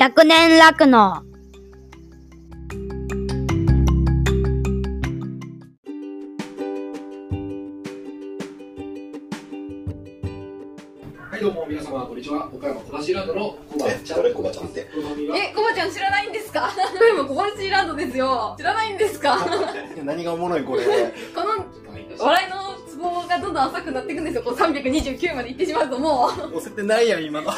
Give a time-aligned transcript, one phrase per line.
[0.00, 1.22] 100年楽の
[11.30, 12.48] はい、どうも皆様、こんにちは。
[12.52, 14.22] 岡山小橋ランドのコバちゃん。
[14.22, 14.32] 誰？
[14.32, 16.70] コバちゃんってえ、コバちゃん知らないんですか？
[17.14, 18.54] 今小橋ランドですよ。
[18.58, 19.36] 知らないんですか？
[20.02, 20.84] 何がおもろいこれ。
[21.34, 21.66] この
[22.24, 24.42] 笑いのツボがどんどん浅くなっていくんですよ。
[24.42, 27.50] こう329まで行ってしまうともう、押せてないやん、今の。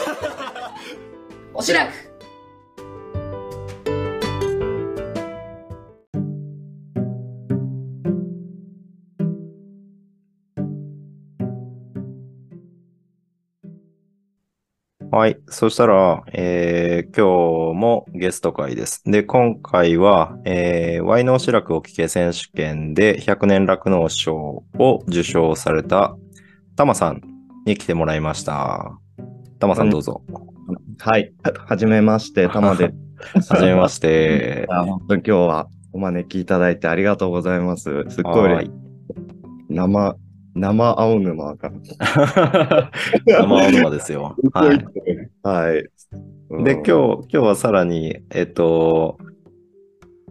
[1.54, 1.92] おしらく。
[15.14, 15.38] はい。
[15.46, 19.02] そしたら、えー今日もゲスト会です。
[19.04, 26.16] で、今回は、えー、ワイノーシラクお聞け選手権で100年酪農賞を受賞された
[26.76, 27.20] タマさん
[27.66, 28.98] に来てもらいました。
[29.58, 30.22] タマさんどうぞ。
[31.00, 31.30] はい。
[31.42, 32.94] ははじめまして、たまで。
[33.50, 34.64] はじめまして。
[34.72, 38.06] あ本当に今日はお招きいただいてありがとうございます。
[38.08, 38.70] すっごい
[39.68, 40.16] 生、
[40.54, 41.72] 生青沼が。
[43.26, 44.36] 生青沼ですよ。
[44.52, 44.84] はい。
[45.42, 45.78] はい。
[45.78, 49.16] うんで、今日、今日はさらに、えっと、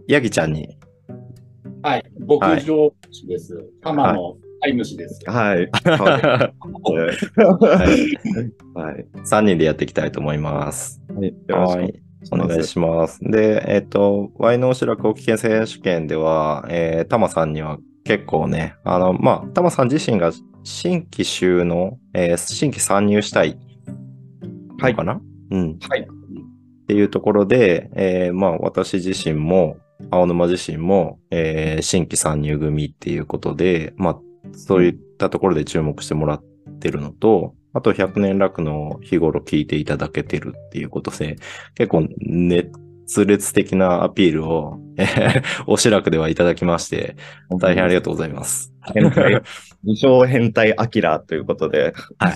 [0.06, 0.78] ヤギちゃんに、
[1.82, 3.68] はい、牧場主です。
[3.82, 5.20] 玉の飼い主です。
[5.26, 5.68] はい。
[5.84, 6.52] は
[7.58, 8.80] はい。
[8.80, 9.06] はい。
[9.26, 11.02] 3人でやっていきたいと思います。
[11.12, 11.28] はい。
[11.28, 12.02] よろしくはい。
[12.30, 13.18] お願いします。
[13.20, 20.32] で、えっ、と、ワイノーシラクお聞け選手権では、えー、タマさんには結構ね、あの、まあ、タマさん自身が
[20.64, 23.58] 新規収納、えー新規参入したい
[24.78, 25.78] のかな、うん。
[25.88, 26.00] はい。
[26.00, 26.06] っ
[26.86, 29.76] ていうところで、えーまあ、私自身も、
[30.10, 34.18] 青沼自身も、えー新規参入組っていうことで、まあ、
[34.52, 36.44] そういったところで注目してもらっ
[36.80, 41.36] てるのと、あと100年楽の日頃聞いていただけてるっていうことで、
[41.74, 42.06] 結構
[43.06, 47.16] 熱烈的なアピールを、えーおしらくではいただきまして、
[47.60, 48.72] 大変ありがとうございます。
[48.94, 49.42] 変態、
[49.84, 51.94] 自称変態アキラということで。
[52.18, 52.34] はい。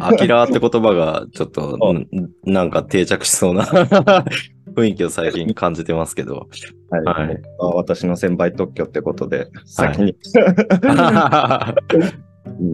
[0.00, 2.06] アキラーって言葉がちょっと、ん
[2.44, 3.64] なんか定着しそうな
[4.74, 6.48] 雰囲気を最近感じてますけど。
[6.90, 7.26] はい。
[7.28, 10.12] はいあ私の先輩特許ってことで、先に。
[10.12, 12.22] うん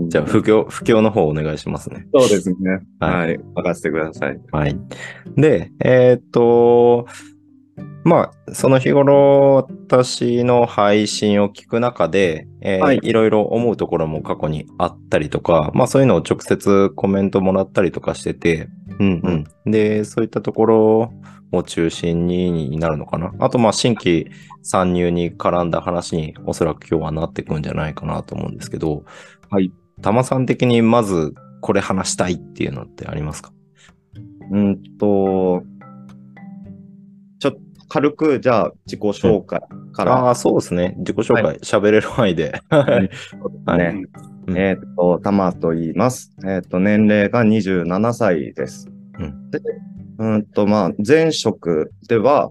[0.08, 2.06] じゃあ、不況、不況の方お願いしますね。
[2.14, 2.56] そうですね。
[3.00, 3.38] ははい。
[3.54, 4.40] 任せてください。
[4.50, 4.76] はい。
[5.36, 7.06] で、えーっと、
[8.04, 18.68] まあ、その日頃、私の配信を聞く中で、えーはいいろいろ思うところも過去にあったりとか、まあそういうのを直接コメントもらったりとかしてて、
[18.98, 19.70] うんうん。
[19.70, 21.12] で、そういったところ
[21.52, 23.32] を中心になるのかな。
[23.38, 24.30] あと、まあ新規
[24.62, 29.04] 参入に絡んだ話におそらく今日はなってくんじゃないかなと思うんですけど、
[29.50, 29.72] はい。
[30.02, 33.52] たまさん的にまずこれ話したいっていうのってありますか？
[34.50, 35.62] うんと、
[37.38, 39.60] ちょっと軽く、じゃあ自己紹介
[39.92, 40.12] から。
[40.26, 40.94] ああ、そうですね。
[40.98, 42.60] 自己紹介、喋、れる範囲で。
[42.70, 44.02] はいね。
[44.46, 46.32] うんえっ、と、たまと言います。
[46.46, 48.88] えっ、と、年齢が27歳です。
[49.18, 49.60] うんで、
[50.18, 52.50] うんと、まあ、前職では、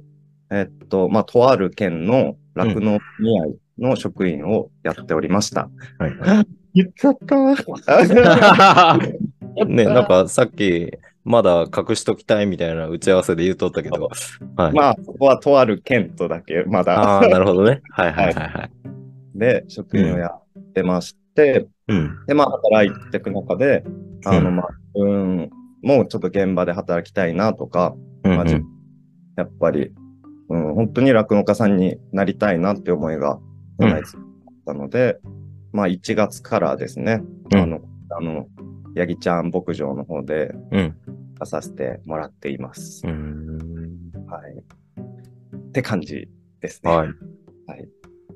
[0.52, 3.46] えっ、と、まあ、とある県の酪農組合
[3.80, 5.70] の職員をやっておりました。
[5.98, 6.48] はい
[6.78, 7.36] 言っちゃった。
[9.66, 10.92] ね、なんかさっき、
[11.24, 14.10] まだ隠しときたいみたいな打ち合わせで言うとったけど。
[14.56, 14.74] はい。
[14.74, 17.02] まあ、ここはとある県とだけ、まだ。
[17.02, 17.82] ああ、なるほどね。
[17.90, 18.72] はいはいはいはい。
[19.36, 20.44] で、職員をやっ
[20.74, 22.26] てまして、うん。
[22.28, 23.84] で、まあ、働いていく中で、
[24.26, 25.50] あの、うんまあ、うん、
[25.82, 28.66] もうちょっと現場で働きたいなとか、うんまあ自分
[29.38, 29.92] やっぱり、
[30.50, 33.40] うん、本当に酪農家さんになりたいなって思いが、
[33.80, 34.02] うんあっ
[34.66, 35.20] たので、
[35.78, 37.22] まあ、1月からですね、
[37.54, 37.80] うんあの、
[38.10, 38.48] あの、
[38.96, 40.96] ヤギちゃん牧場の方でうん。
[41.40, 43.06] 出させてもらっています。
[43.06, 44.12] うーん。
[44.28, 44.56] はい。
[44.56, 46.28] って感じ
[46.62, 46.90] ですね。
[46.92, 47.08] はい。
[47.68, 47.88] はい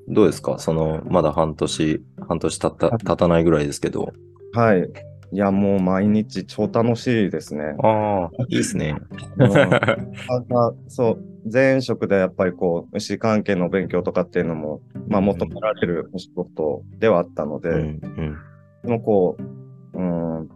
[0.08, 0.58] どうですか？
[0.60, 4.12] その、まだ半年、半年経った、経たないぐらいですけど。
[4.52, 4.88] はい。
[5.32, 7.74] いや、もう毎日超楽しいですね。
[7.82, 8.94] ああ、いいですね。
[10.88, 11.18] そう、
[11.50, 18.36] 前職でやっぱりこう、牛関係の勉強とかっていうのも、まあ求められるお仕事ではあったので、うん、うん。
[18.84, 20.48] でもこう、うん、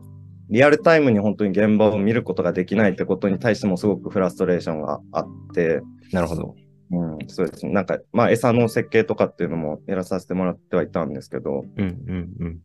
[0.48, 5.80] リアルタイムに本当に現場を見ることができないってことに対してもすごくフラストレーションがあって、
[6.12, 6.54] なるほど。
[6.92, 7.72] うん、そうですね。
[7.72, 12.60] なんか、まあ餌の設計とかっていうのもやらさせてもらってはいたんですけど、うん、うん、うん。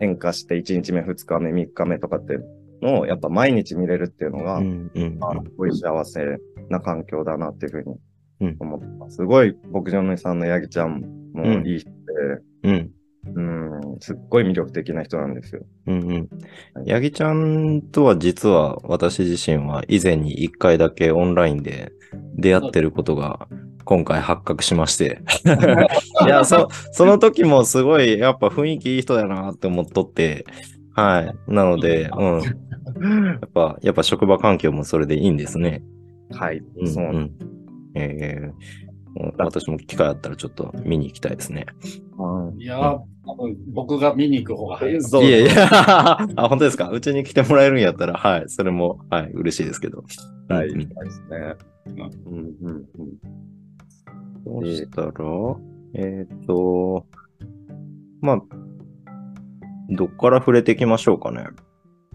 [0.00, 2.44] 変化して1日目、2日目、3日目とかっていう
[2.80, 5.18] のをやっぱ毎日見れるっていうのが、うん、うん。
[5.20, 6.38] あのすごい幸せ
[6.68, 7.96] な環境だなっていうふうに
[8.40, 9.16] うん思ってます。
[9.16, 11.00] すごい牧場主さんのヤギちゃん
[11.32, 11.94] もいい人で、
[12.64, 12.90] うん。
[13.34, 15.62] うん、うん、すっごい魅力的な人なんですよ。
[15.86, 16.28] うんうん。
[16.84, 21.92] ヤギちゃんとは実は私自身は以前に一回だけオンラインで
[22.36, 23.48] 出会ってることが
[23.84, 25.22] 今回発覚しまして。
[26.26, 30.44] いや、そ、その時もすごいやっぱ雰囲気いい人だなって思っとって。
[30.94, 31.52] はい。
[31.52, 32.42] なので、うん。
[32.42, 32.50] や
[33.46, 35.82] っぱ、やっぱ職場環境もそれでいいんですね。
[36.30, 37.32] はい、うん、そううん。
[37.94, 41.64] えーうん私も機会あったらちょっと見に行きたいですね。
[42.18, 45.00] はいいやー、多分僕が見に行く方が早い。
[45.02, 46.90] そう いやいや、あ、本当ですか？
[46.90, 50.04] うちに来てもらえるんやったら、はい、それも、はい、嬉しいですけど。
[50.48, 51.54] はい、うんそうですね。
[52.26, 52.84] うんうんうん
[54.44, 55.12] そうしたら、
[55.94, 57.06] えっ、と、
[58.20, 58.42] まあ、
[59.90, 61.46] どっから触れていきましょうかね。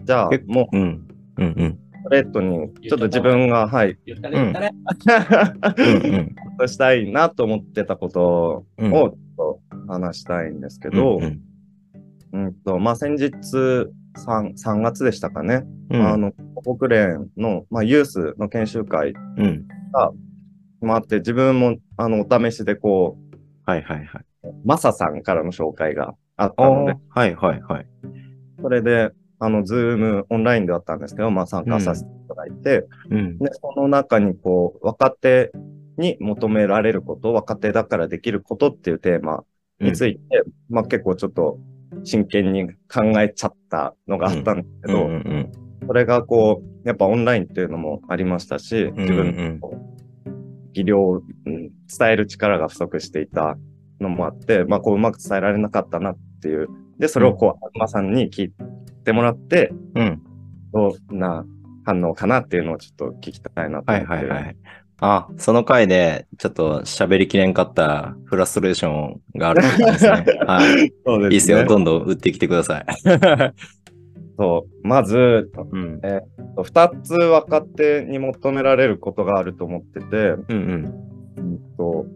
[0.04, 1.08] じゃあ結、もう、うん。
[1.38, 1.78] うんうん。
[2.02, 6.34] ストレートに、ちょっと自分が、はい、言ったね、言ったね。
[6.66, 11.40] したいなと思ってたことうんをちょっと話したいんですけど、うん
[12.32, 16.06] うんと、まあ、先日3、3月でしたかね、うん。
[16.06, 16.32] あの、
[16.76, 19.66] 国連の、まあ、ユースの研修会うん。
[20.80, 23.18] もあって、自分も、あの、お試しでこ
[23.64, 24.24] はいはいはい。
[24.44, 27.86] う、マサさんからの紹介があっあたので、はいはいはい。
[28.60, 29.10] それで、
[29.44, 33.38] あの、ズームオンラインであったんですけど、まあ、参加させていただいて、うん。
[33.38, 35.50] で、その中に、こう、若手
[35.98, 39.42] に求められること、若手だからできることっていうテーマ
[39.80, 41.58] について、まあ結構ちょっと
[42.04, 45.52] 真剣に考えちゃったのがあったんですけど、うんうん
[45.84, 49.70] それがこう、やっぱオンラインっていうのもありましたし、ん自分の
[50.72, 53.58] 技量、うん伝える力が不足していた
[54.00, 56.68] のもあって、まあこううまく伝えられなかったなっていう。
[56.98, 58.52] で、それをこう、東さんに聞い
[59.04, 60.02] てもらって、うん。
[60.02, 60.22] うん。
[60.72, 61.44] どんな
[61.84, 64.26] 反応かなっていうのをちょっと聞きたいなとは思って。
[64.26, 64.56] いはいはい。
[65.04, 70.24] あ、その回で、ちょっと喋りきれんかったフラストレーションがあるんですね。
[70.46, 70.92] はい。
[71.04, 71.64] そういいですよ。
[71.64, 72.86] どんどん打ってきてください。
[74.38, 74.86] そう。
[74.86, 76.00] まず、うん。
[76.62, 80.94] 二つ若手に求められることがあると思ってて、うんうん。
[81.36, 82.06] うんと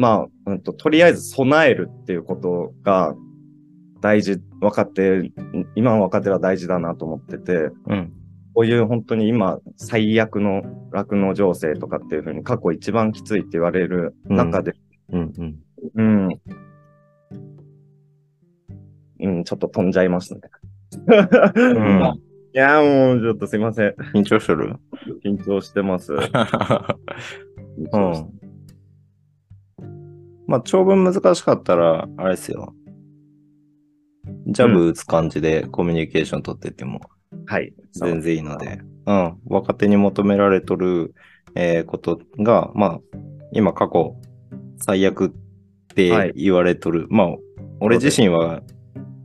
[0.00, 3.14] まあ、うんと、とりあえず備えるっていうことが
[4.00, 5.30] 大事、若手、
[5.74, 8.10] 今の若手は大事だなと思ってて、うん。
[8.54, 14.72] こういう本当に今最悪の酪農情勢とかっていうふうに過去一番きついって言われる中で、
[15.12, 15.94] うんうん。
[15.94, 16.28] うん、
[19.20, 20.40] うん、ちょっと飛んじゃいますね。
[21.06, 21.16] うん
[22.52, 23.94] いやーもうちょっとすいません。
[24.14, 24.74] 緊張してる
[25.24, 26.14] 緊張してます。
[26.14, 26.20] うん。
[30.50, 32.74] まあ、長文難しかったら、あれですよ。
[34.48, 37.00] ジャブ打つ感じでコミュニケーション取ってっても
[37.46, 37.72] はい。
[37.92, 39.38] 全然いいので、うん。
[39.46, 41.14] 若手に求められとる、
[41.54, 43.00] えーことが、まあ、
[43.52, 44.16] 今過去
[44.78, 45.30] 最悪っ
[45.94, 47.06] て言われとる。
[47.10, 47.26] まあ、
[47.78, 48.62] 俺自身は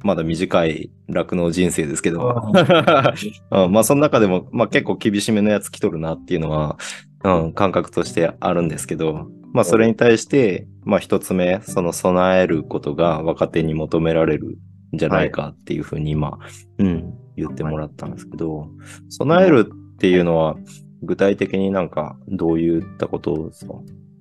[0.04, 2.52] まだ短い酪農人生ですけど、
[3.50, 6.78] うん、まあ、その中でも、まあ結構厳しめのやつ来とるなっていうのは、
[7.24, 14.58] うん、感覚としてあるんですけど、まあそれに対して、まあ一つ目、その備えることが若手に求められる
[14.94, 16.40] んじゃないかっていうふうに今、
[16.78, 18.68] うん、言ってもらったんですけど、
[19.10, 20.58] 備えるっていうのは
[21.04, 23.76] 具体的になんかどういったことですか？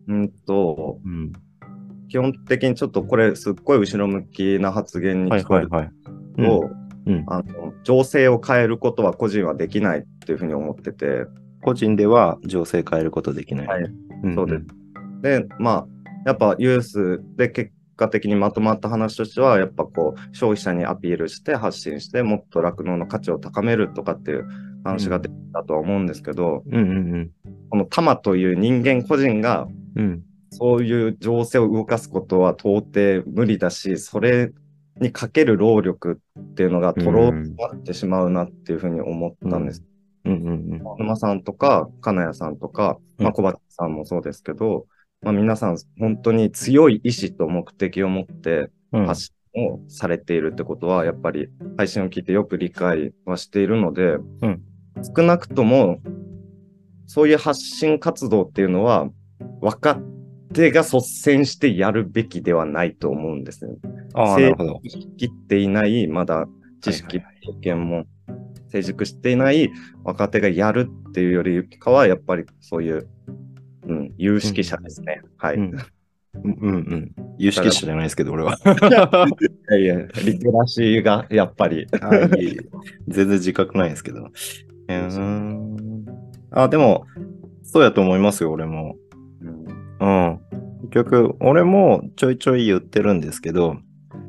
[0.07, 1.33] うんと、うん。
[2.09, 6.49] 基本的にちょっとこれすっごい後ろ向きな発言にはい聞こえるはいはい。
[6.49, 6.71] と、
[7.07, 7.25] うん。
[7.27, 11.27] あの、情勢を変えることは個人はできないっていうふうに思ってて、
[11.63, 13.67] 個人では情勢変えることできない。
[13.67, 13.83] はい
[14.29, 14.84] んそうです。
[15.25, 15.87] で、まあ、
[16.27, 24.47] やっぱユースで結果的にまとまった話としては、やっぱこう、消費者にアピールして発信して、もっと酪農の価値を高めるとかっていう
[24.85, 26.79] 話が出てたとは思うんですけど、うんう
[27.17, 27.31] ん
[27.71, 29.67] このタマという人間個人が、
[29.97, 30.05] うん。
[30.05, 30.23] うん。
[30.51, 34.53] そういう情勢を動かすことは到底無理だし、それ
[35.01, 39.83] にかける労力っていうのがとろになってしまうなっていうふうに思ったんです。
[40.25, 44.87] うんうん沼さんとか、金谷さんとか、まあ、うん小畑さんもそうですけど、
[45.25, 49.07] まあ、皆さん本当に強い意志と目的を持ってうん。
[49.07, 54.63] 発信をされているってことは、やっぱり配信を聞いてよく理解はしているので、うん
[55.17, 55.99] 少なくとも、
[57.07, 59.09] そういう発信活動っていうのは、
[59.61, 59.99] 若
[60.53, 63.75] 手が率先してやるべきではないと思うんですね。
[64.15, 64.81] ああ、なるほど。
[65.19, 66.47] 切っていない、まだ
[66.81, 68.05] 知識、はい経験も
[68.69, 69.71] 成熟していない
[70.03, 73.09] 若手がやるっていうよりかは、やっぱりそういう、
[73.87, 75.21] うん、有識者ですね。
[75.37, 75.57] はい。
[75.57, 75.73] うん
[76.43, 77.15] うんうん。
[77.39, 78.59] 有識者じゃないですけど、俺は。
[79.71, 81.87] いやいや、リテラシーがやっぱり。
[83.09, 84.25] 全然自覚ないですけど。
[84.25, 86.05] うーん。
[86.51, 87.07] あ、でも、
[87.63, 88.97] そうやと思いますよ、俺も。
[89.41, 89.65] うん
[90.01, 90.41] うん。
[90.91, 93.77] 結局、俺もちょいちょい言ってるんですけど、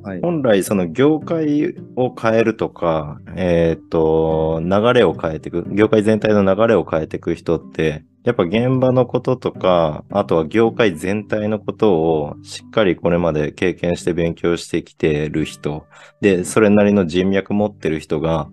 [0.03, 0.21] はい。
[0.21, 15.85] 本来その業界を変えるとか、えっ、と、流れを変えていく、業界全体の流れを変えていく人って、やっぱ現場のこととか、あとは業界全体のことをしっかりこれまで経験して勉強してきてる人、
[16.21, 18.49] で、それなりの人脈持ってる人が、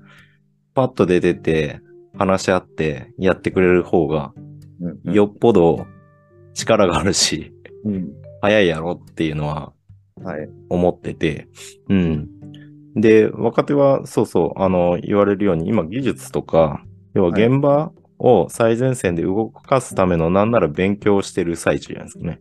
[0.75, 1.81] パッと出てて、
[2.19, 4.35] 話し合ってやってくれる方が、
[5.05, 5.87] よっぽど
[6.53, 8.13] 力があるし、うん
[8.43, 9.73] 早いやろっていうのは
[10.23, 10.49] はい。
[10.69, 11.49] 思ってて、
[11.89, 12.29] うん。
[12.95, 17.93] で、若手は、そうそう、あの、言われるように、今技術とか、要ははい現場
[18.25, 22.39] を最前線で動かすためのなんなら勉強をしてる最中じゃないですかね。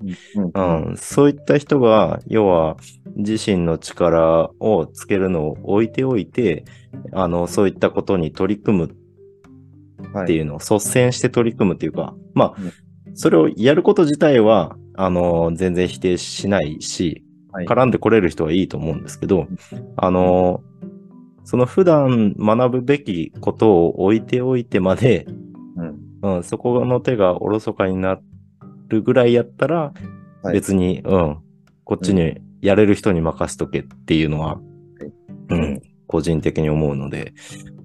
[0.53, 0.97] うんうん。
[0.97, 2.77] そういった人が、要は
[3.15, 6.65] 自身の力をつけるのを置いておいて、
[7.11, 8.95] あの、そういったことに取り組む
[10.13, 17.65] はっていうのを率先して取り組むっていうか、まあうん、それをやること自体は、あの、全然否定しないし、はい。
[17.65, 19.47] 絡んでこれる人はいいと思うんですけど、
[19.97, 20.61] あの、
[21.43, 25.25] その普段学ぶべきことを置いておいてまで、
[26.22, 26.36] うん。
[26.38, 28.20] うん、そこの手がおろそかにな
[28.90, 29.94] るぐらいやったら、
[30.44, 30.54] はい。
[30.54, 31.38] 別に、うん、
[31.84, 34.60] こっちにやれる人に任せとけっていうのは、
[35.50, 37.34] うん、個人的に思うので、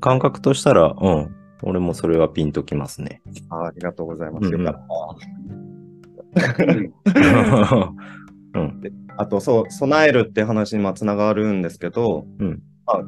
[0.00, 3.23] 感覚としたら、うん、俺もそれはピンときますね。
[3.50, 4.49] あありがとうございます。
[4.49, 4.97] うんよかった。
[8.55, 8.81] うん、
[9.16, 12.62] あと、そう、備えるって話にまあつながるんですけど、うん。
[12.87, 13.02] まあ、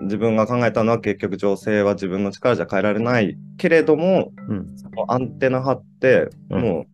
[0.00, 4.74] 自分が考えたのは結局情勢は自分の力じゃ変えられないけれども、うん、
[5.08, 6.60] アンテナ張って、うん。
[6.60, 6.86] も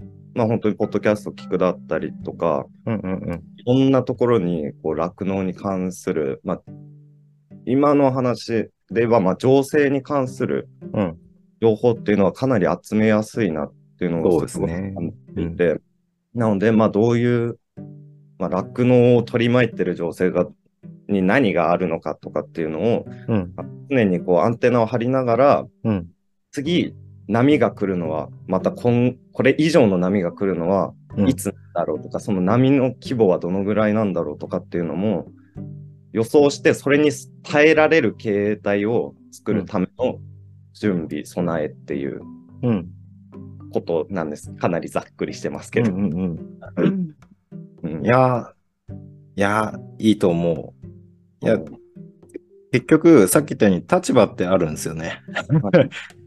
[0.00, 0.04] う、
[0.34, 3.42] まあ本当にポッドキャスト聞くだったりとか、うん、うん、うん。
[3.56, 6.62] いろんなところにこう酪農に関する、まあ、
[7.66, 11.18] 今の話で言えば、まあ、情勢に関するうん。
[11.62, 15.80] 情報っていうのはかなり集めやすいなっていうのをすすね感じていて、
[16.34, 17.58] なので、まあ、どういう、
[18.38, 20.48] まあ、酪農を取り巻いてる情勢が、
[21.12, 23.54] に何があるのかとかっていうのを、うん、
[23.90, 26.08] 常にこうアンテナを張りながら、うん、
[26.50, 26.94] 次、
[27.28, 35.26] 波が来るのは、またこんこれ以上の波が来るのは、うんいつだろうとか、その波の規模はどのぐらいなんだろうとかっていうのも
[36.12, 37.10] 予想して、それに
[37.42, 40.18] 耐えられる形態を作るための
[40.72, 42.22] 準備、備えっていう
[42.62, 42.88] うん、
[43.72, 44.52] ことなんです。
[44.54, 46.16] かなりざっくりしてますけうん、ど。
[46.16, 46.36] うん、
[46.76, 47.16] うん。
[47.82, 48.94] うんいやー、
[49.36, 50.81] いやー、いいと思う。
[51.42, 51.58] いや、
[52.72, 55.20] 結局、さっき言ったように立場ってあるんですよね。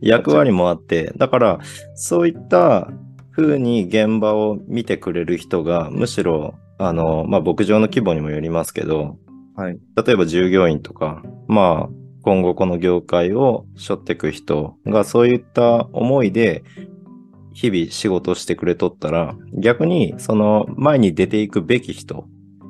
[0.01, 1.59] 役割もあって、だから、
[1.95, 2.89] そういった
[3.31, 9.17] 風に現場を見てくれる人が、むしろ、あの、まあ、牧場の規模にもよりますけど、
[9.55, 9.79] はい。
[10.05, 11.89] 例えば従業員とか、まあ、
[12.25, 16.63] 今後この業界を背負っていく人がそういった思いで
[17.53, 22.25] 日々仕事してくれとったら、逆にその前に出ていくべき人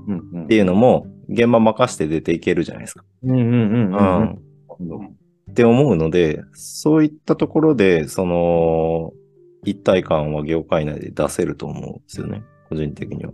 [0.07, 3.03] うんうんっていうのも現場任して出ていけるじゃないですか。
[3.23, 4.39] うんうんうんう
[4.79, 5.17] うんん。
[5.51, 9.13] って思うので、そういったところで、その、
[9.63, 12.43] 一体感は業界内で出せると思うんですよね。
[12.69, 13.31] 個人的には。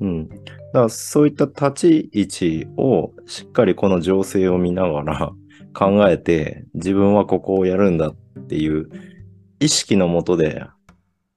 [0.00, 0.28] うん。
[0.28, 5.32] だからそういった立ち位置をしっかりこの情勢を見ながら
[5.74, 8.88] 考えて、自分はここをやるんだっていう
[9.60, 10.64] 意識のもとで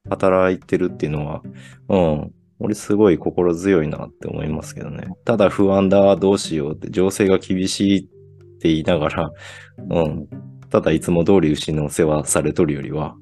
[0.10, 1.42] 働いてるっていうのは、
[1.90, 2.32] うん。
[2.64, 5.08] 俺すごい心強いなって思いますけどね。
[5.26, 8.04] ただ不安だ、どうしようって、情勢が厳しいっ
[8.60, 9.32] て言いながら、
[9.90, 10.28] うん。
[10.70, 13.16] ただいつも通り牛の世話されとるよりは、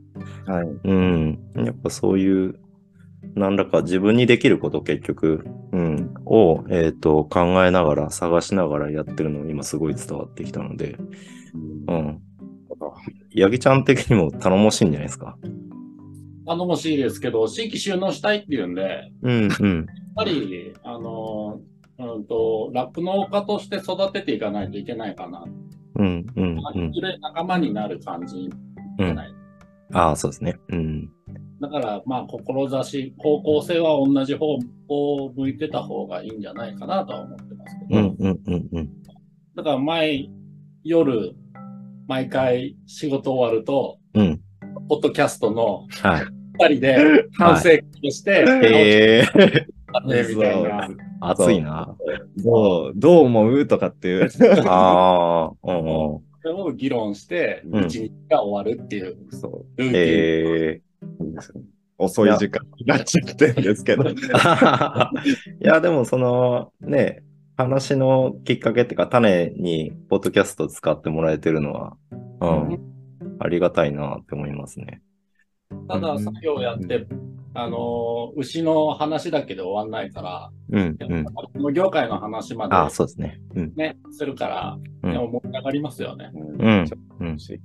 [0.46, 0.68] はい。
[0.84, 1.40] うん。
[1.56, 2.60] やっぱそういう、
[3.34, 10.98] 何らか自分にできること結局、うん、を、えっ、と、考えながら、探しながらやってるの今すごい伝わってきたので、
[11.88, 12.20] うん。
[13.32, 15.36] ヤギちゃん的にも頼もしいんじゃないですか。
[16.52, 19.86] 頼もしいですけど、新規収納したいっていうんで、やっうん、うん。
[20.16, 21.62] ぱり、あの、
[22.00, 25.46] うんと、酪農家として育てていかないといけないかな。
[25.96, 26.92] うん、うん、うん
[27.22, 28.50] 仲間になる感じ
[29.00, 29.06] うん。
[29.06, 29.34] じゃない。
[29.94, 30.56] ああ、そうですね。
[30.70, 31.10] うん。
[31.62, 38.90] だから、まあ、志、方向性は同じ方を向いてた方がいいんじゃないかなとは思ってますけど、うん、うん、うん、うん。
[39.56, 40.32] だから、毎
[40.84, 41.36] 夜、
[42.08, 44.42] 毎回仕事終わると、うん。
[44.90, 46.41] ポッドキャストのはい。
[46.60, 47.70] 二人で反省
[48.10, 50.90] して、ええー、あねみたいな。
[51.22, 51.96] 熱いな。
[52.38, 53.68] どう、どう思う？
[53.68, 54.30] とかっていう。
[54.68, 56.22] ああ、うん、うん。
[56.42, 59.82] それを議論して、うん一日が終わるっていうそう。
[59.82, 60.04] ルーティン。
[60.04, 60.82] え
[61.26, 61.62] いいですね
[61.98, 64.10] 遅い時間になっちゃってるんですけど。
[64.10, 64.14] え
[65.64, 67.24] いや、でもそのね、
[67.58, 71.96] 話のきっかけっていうか、種にポッドキャスト使ってもらえてるのは、
[72.42, 72.80] うん、
[73.40, 75.02] ありがたいなって思いますね。
[75.88, 77.06] ただ作業やって、
[77.54, 81.24] あの、牛の話だけで終わんないから、うん、うん。
[81.26, 83.42] この業界の話まあ、でそうですね。
[83.56, 83.74] うん。
[83.76, 86.32] ね、するから、うんでも盛り上がりますよね。
[86.34, 86.86] うん。
[87.20, 87.40] うん。
[87.40, 87.60] そう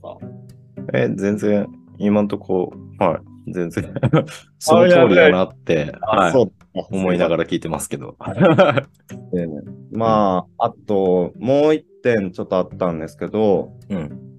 [0.00, 0.24] そう。
[0.96, 1.66] え、全然、
[1.98, 3.52] 今んとこ、はい。
[3.52, 3.94] 全然、
[4.58, 6.32] その通りだなって、はい。
[6.32, 6.52] そう
[6.90, 8.16] 思いながら聞いてますけど。
[9.92, 14.33] まあ、あと、もう一点ちょっとあったんですけど、うん。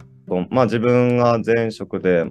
[0.49, 2.25] まあ自分が前職で、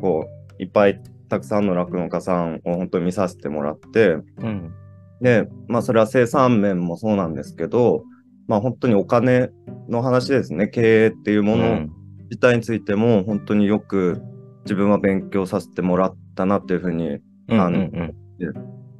[0.00, 0.26] こ
[0.58, 4.72] う、いっぱいたくさんの酪農家さんを本当に見させてもらって、うん。
[5.20, 8.04] で、まあそれは生産面もそうなんですけど、
[8.48, 9.50] まあ本当にお金
[9.88, 11.86] の話ですね、経営っていうもの
[12.30, 14.22] 自体についても本当によく
[14.64, 17.20] 自分は勉強させてもらったなっていうふうに、うん。
[17.48, 17.60] うん。
[17.60, 18.14] あのうん。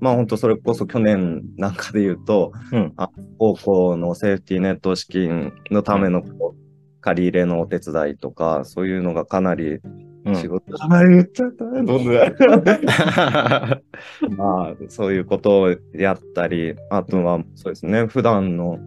[0.01, 6.62] まあ本当それこそ去年なんかで言うと、うんあ高校のセーフティーネット資金のためのこう
[7.03, 9.81] 借り入れのお手伝いとか、そういうのがかなり
[10.25, 12.13] うん仕事、あ言っちゃったね、どんどん
[14.37, 18.79] まあ、そういうことをやったり、あとは、そうですね、普段の、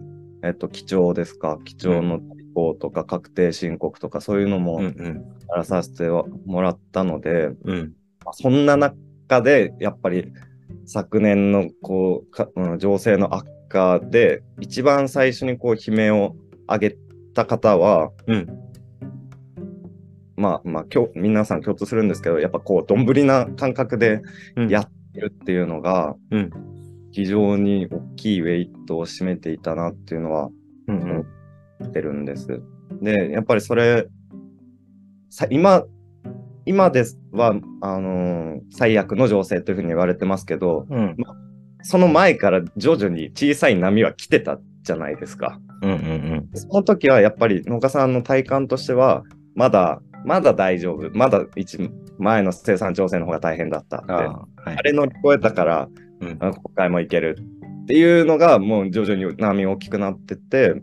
[0.42, 2.22] えっと、記帳ですか、記帳の代
[2.54, 4.84] 行とか、確定申告とか、そういうのもうん。
[4.84, 5.22] やうん。
[5.54, 7.92] らさせてもらったので、うん。
[8.24, 10.32] まあそんな中で、やっぱり、
[10.86, 16.34] 昨年の、こう、かうん情勢の悪化で、一番最初に、こう、悲鳴を
[16.66, 16.96] 上げ
[17.36, 18.46] た方は、うん。
[20.36, 24.22] まあ、まあ、今日、皆さん共通するんですけど、やっぱこう、どんぶりな感覚で
[24.56, 26.50] うんやってるっていうのが、うん。
[27.12, 30.50] 非常に大きいウェイトを占めていたなっていうのは
[30.88, 30.96] うん。
[30.96, 31.26] うん。
[31.80, 32.62] 言ってるんです。
[33.00, 34.06] で、やっぱりそれ、
[35.30, 35.84] さ今、
[36.64, 41.16] 今ですは、あのー最悪の情勢というふうに言われてますけど、うん。
[41.82, 45.60] その前から徐々に小さい波は来てたじゃないですか。
[45.82, 45.90] うん。
[45.90, 46.48] うん。
[46.54, 49.22] その時はやっぱり農家さんの体感としては、
[49.54, 51.10] まだ、まだ大丈夫。
[51.16, 51.78] まだ一
[52.18, 54.12] 前の生産調整の方が大変だったって。
[54.12, 54.76] あああ、はい。
[54.84, 55.88] れ乗り越えたから、
[56.20, 56.36] うん。
[56.40, 57.36] あ今回もいける
[57.84, 60.74] っていうのがもう徐々に波大きくなってって、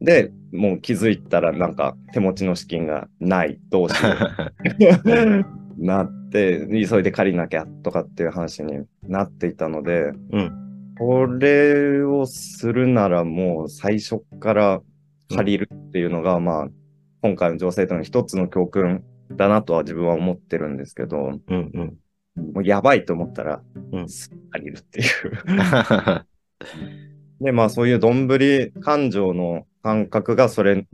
[0.00, 5.44] で、もう気づいたらなんか手持ちの資金がない、どうしよう
[5.84, 10.61] なって、急いで借りなきゃとかっていう話になっていたので、うん。
[10.98, 14.80] これをするならもう最初から
[15.34, 16.68] 借りるっていうのが、まあ、
[17.22, 21.70] 今回の情勢との一つの教訓だなとは自分は思ってるんですけど、うん。
[22.36, 22.52] うん。
[22.54, 26.26] もうやばいと思ったら、うんすぐ借りるっていう。
[27.44, 30.86] で、まあそういうどんぶり感情の感覚がそれ、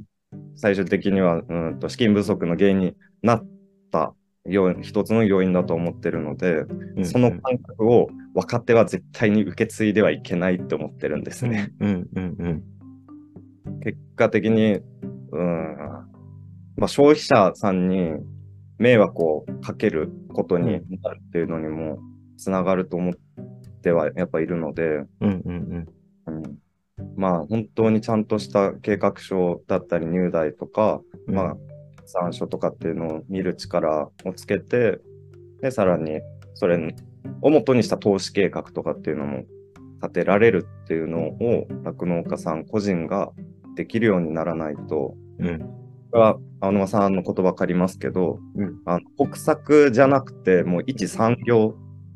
[0.57, 3.47] 最終的には、うんと資金不足の原因になっ
[3.91, 4.15] た
[4.49, 6.65] 要因一つの要因だと思ってるので、
[7.05, 11.73] その感覚を若手は絶対に受け継いではいけないと思ってるんですね。
[11.81, 12.09] うん。
[12.15, 12.37] うん。
[12.39, 13.81] うん。
[13.81, 14.81] 結果的に、
[15.33, 15.77] うん、
[16.77, 18.13] まあ消費者さんに
[18.79, 21.99] 迷惑をかけることになるっていうのにも
[22.37, 23.15] つながると思っ
[23.83, 25.43] てはやっぱいるので、うん。
[25.45, 25.89] うん。
[26.27, 26.59] うん
[27.17, 31.35] まあ本当にちゃんとした計画書だったり入台とか、うん。
[31.35, 31.57] まあ
[32.09, 34.99] 参書とかっていうのを見る力をつけて、
[35.61, 36.21] で、さらに
[36.55, 36.95] それ
[37.43, 39.45] を元にした投資計画とかっていうのも
[40.03, 43.31] 立てられるっていうのを酪農家さん個人が
[43.75, 45.59] できるようにならないと、うん。
[46.11, 51.75] これは青沼さんの言葉借りますけど、うんあの国策じゃなくてもう一産業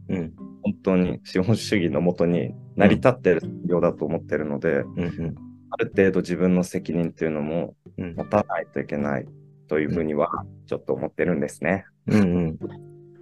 [0.08, 0.32] うん。
[0.64, 5.02] 本当に資本主義のもとに成り立ってる産業だと思ってるので、うん。
[5.02, 5.34] うん。
[5.70, 9.26] ある程度自分の責任っていうのもうん持たないといけない
[9.72, 10.28] というふうには
[10.66, 11.86] ちょっと思ってるんですね。
[12.06, 12.58] うんうん。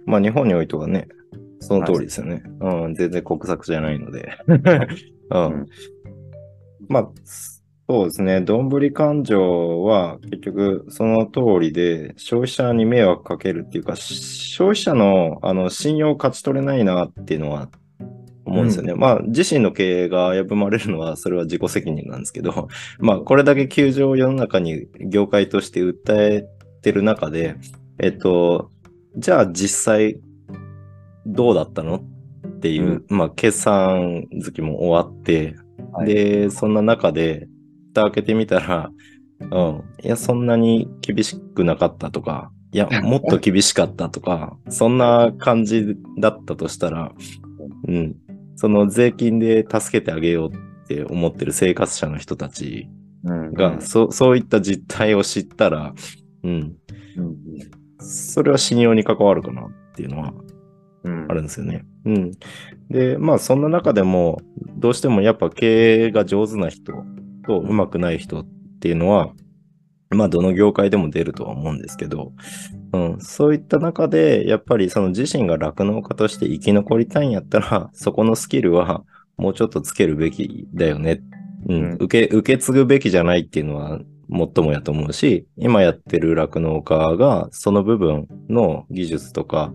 [0.05, 1.07] まあ日本においてはね、
[1.61, 2.43] その通りですよね。
[2.59, 4.37] うん、全然国策じゃないので。
[4.47, 4.57] うん。
[4.57, 5.65] ん
[6.89, 7.09] まあ、
[7.87, 8.41] そうですね。
[8.41, 9.33] どんぶり勘定
[9.81, 17.69] は結局その通りで消費者に迷惑かけるっていうか、消費者のあの信用を勝ち取れないなっていうのは
[18.51, 18.93] 思うんですよね。
[18.93, 22.67] まあ自身の経営が危ぶまれるのはそれは自己責任なんですけど、
[22.99, 26.45] まあこれだけ窮状を世の中に業界として訴え
[26.81, 27.55] てる中で、
[27.99, 28.69] えっと、
[29.17, 30.19] じゃあ実際
[31.25, 32.03] どうだったの
[32.47, 35.55] っていう、まあ決算月も終わって、
[35.91, 36.07] はい。
[36.07, 37.47] で、そんな中で、
[37.91, 38.91] 蓋開けてみたら、
[39.51, 47.11] うん、いや、そんなに厳しくなかったとか、いや、 もっと厳しかったとか、そんな感じだったとしたら、
[47.87, 48.15] うん、
[48.61, 52.87] その税金で助けてあげようって思ってる生活者の人たち
[53.23, 55.95] うんが、そ そういった実態を知ったら、
[56.43, 57.35] うん、うん
[57.97, 60.33] それは信用に関わるかなっていうのは
[61.03, 61.85] うんあるんですよね。
[62.05, 62.31] うん。
[62.91, 64.39] で、まあそんな中でも、
[64.77, 66.93] どうしてもやっぱ経営が上手な人
[67.47, 68.47] とうまくない人っ
[68.79, 69.33] ていうのは、
[70.11, 72.33] まあ、どの業界でも出るとは思うんですけど、
[72.93, 79.03] うん、そういった中で、やっぱりその自身が酪農家として生き残りたいんやったら、そこのスキルは
[79.37, 81.21] もうちょっとつけるべきだよね。
[81.67, 89.73] うん、うん受け、受け継ぐべきじゃないっていうのは、もっともやと思うし、今やってる酪農家が、その部分の技術とか、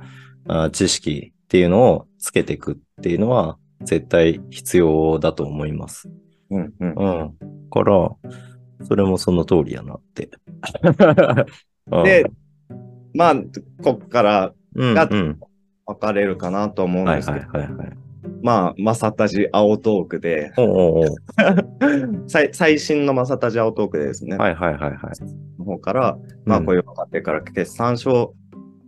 [0.48, 6.08] あ知識っていうのをつけていくっていうのは、絶対必要だと思います。
[6.50, 7.34] うんうんうん。
[7.70, 8.10] から、
[8.82, 10.30] それもその通りやなって。
[11.92, 12.26] うんで、
[13.14, 13.34] まあ、
[13.82, 15.40] こっからうん、がうん。
[15.86, 17.46] 分かれるかなと思うんはいですけど。
[18.42, 21.06] まあ、マサタジ青トークで、おうおう
[22.26, 24.98] 最 最新のマサタジ青トークでですね、はいはいはいはい。
[25.58, 28.34] の方から、まあ、こういう若手から決算書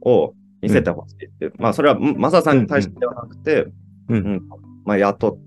[0.02, 3.68] を見せてほしいっていう、まあ、それはんマサさんに対してではなくて、
[4.08, 4.42] うんうん
[4.84, 5.38] まあ、雇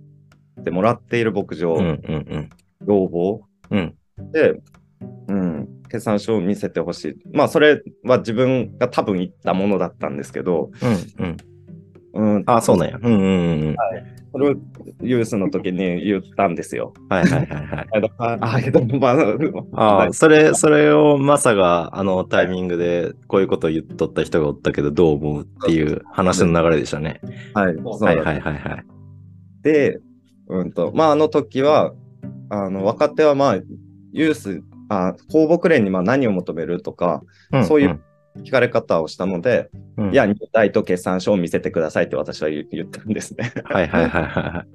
[0.60, 2.50] ってもらっている牧場、うんうんうん。
[2.88, 3.96] 要望うん。
[4.32, 4.62] で、
[5.28, 7.16] うん、決算書を見せてほしい。
[7.34, 11.38] まあ、それは自分が多分言ったものだったんですけど、うんうん。
[12.14, 13.00] うん、あ、そうなんや。
[13.02, 13.26] うんうんう
[13.72, 13.76] ん。
[14.32, 14.56] それを
[15.02, 16.94] ユースの時に言ったんですよ。
[17.10, 17.88] はいはいはいはい。
[19.74, 27.20] あ、あ、それ、それをマサがあのタイミングでこういうことを言っとった人がおったけどどう思うっていう話の流れでしたね。
[27.54, 28.86] はい、はいはいはいはい。
[29.64, 30.00] で、
[30.48, 31.94] うんと、まあ、あの時は、
[32.50, 33.60] あの、若手はまあ、
[34.12, 37.22] ユース、あ、公募連にまあ何を求めるとか、
[37.56, 38.00] んそういう
[38.40, 43.54] 聞かれ方をしたので、うんいや、入隊と決算書を見せてくださいって私は言言ったんですね。
[43.66, 44.66] はいはいはいは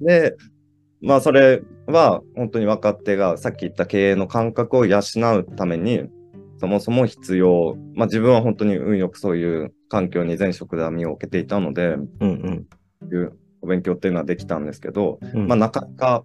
[0.00, 0.04] い。
[0.04, 0.36] で、
[1.02, 6.04] まあ、それは本当に若手がさっき言った経営の感覚を養うために、
[6.58, 7.76] そもそも必要。
[7.94, 12.66] まあ、自分は本当に運よくそういう環境に前職では身を置けていたので、うんうん
[13.12, 15.46] いうお勉強っていうのはできたんですけど、うん。
[15.46, 16.24] まあ、なかなか、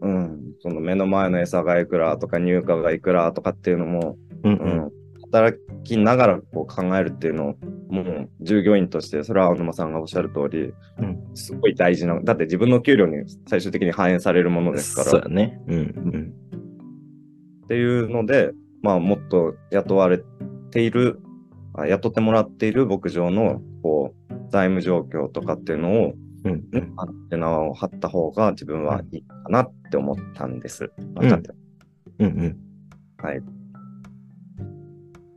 [0.00, 4.60] うん、その目の前の餌がいくらとか入荷がいくらとかっていうのも、うんうん。
[4.60, 4.90] うん、
[5.32, 7.54] 働きながらこう考えるっていうのを、
[7.88, 11.30] もう従業員として、それは青沼さんがおっしゃる通り、うん。
[11.34, 15.60] すごい大事な、だって自分の給料に最終的に反映されるものですから、そうやね。
[15.66, 16.32] うんうん。
[17.64, 20.22] っていうので、まあ、もっと雇われ
[20.70, 21.20] ている、
[21.74, 26.14] あ雇ってもらっている牧場のこう財務状況とかっていうのを、
[26.48, 30.84] うんうんアンテナを張った方が自分はいいかなって思ったんです。
[30.84, 31.50] ん分かって
[32.18, 32.56] うんうん。
[33.18, 33.42] はい。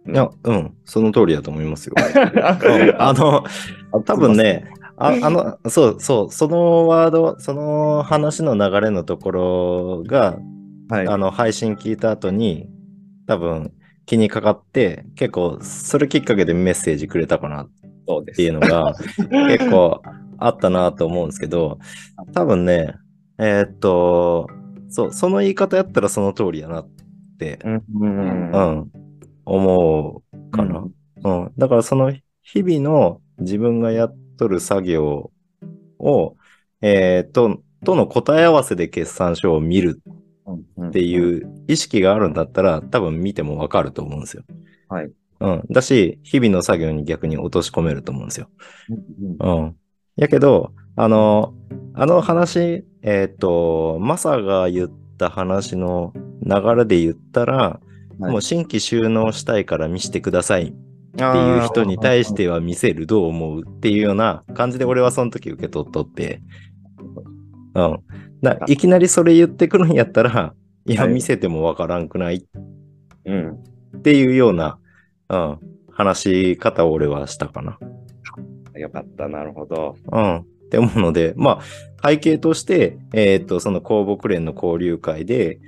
[0.08, 1.96] いや、うん、その通りだと思いますよ。
[2.00, 3.44] うんあの、
[4.04, 4.66] 多分ね、
[4.98, 10.38] ああの、そうそう、そのワード、その話の流れのところが、
[10.90, 11.08] はい。
[11.08, 12.70] あの、配信聞いた後に、
[13.28, 13.72] 多分
[14.06, 17.70] 気にかかって、結構、それきっかけでメッセージくれたかなっ
[18.08, 18.38] そうです。
[18.38, 18.94] ていうのが、
[19.48, 20.02] 結構
[20.42, 21.80] あったなと思うんですけど、
[22.34, 22.96] 多分ね、
[23.38, 24.48] えーっと、
[24.90, 26.90] そう、その言い方やったらその通りやなっ
[27.40, 27.84] て、うん。
[28.02, 28.92] うんうん、
[29.46, 30.86] 思うかな。
[31.24, 31.52] うん。
[31.58, 35.32] だからその日々の自分がやっとる作業
[36.00, 36.36] を、
[36.82, 40.02] えーと、との答え合わせで決算書を見る
[40.78, 40.90] うん。
[40.90, 44.44] っていう意識があるんだったら、多分見てもわかると思うんですよ。
[44.90, 45.12] はい。
[45.40, 45.64] うん。
[45.70, 48.50] だし、日々の作業に逆に落とし込めると思うんですよ。
[49.40, 49.76] うん。
[50.18, 50.24] うん。
[50.24, 51.54] やけど、あの、
[51.94, 56.14] あの話、えっ、と、マサが言った話の
[56.46, 57.92] 流れで言ったら、はい
[58.30, 60.72] もう新規収納したいから見せてくださいっ
[61.16, 66.42] ていう人に対しては見せるどう思うっていうような感じで俺はその時受け取っとって、
[67.74, 68.00] うん。
[68.44, 70.54] だいきなりそれ言ってくるんやったら、
[70.86, 72.46] いや、はい見せてもわからんくない
[73.26, 73.52] うん。
[73.98, 74.78] っていうような、
[75.30, 75.60] うん、
[75.92, 77.80] 話し方を俺はしたかな。
[78.76, 79.28] よかった。
[79.28, 79.96] なるほど。
[80.12, 80.38] うん。
[80.38, 81.60] って思うので、ま
[82.02, 85.60] あ、背景として、えーっと、その公募連の交流会で、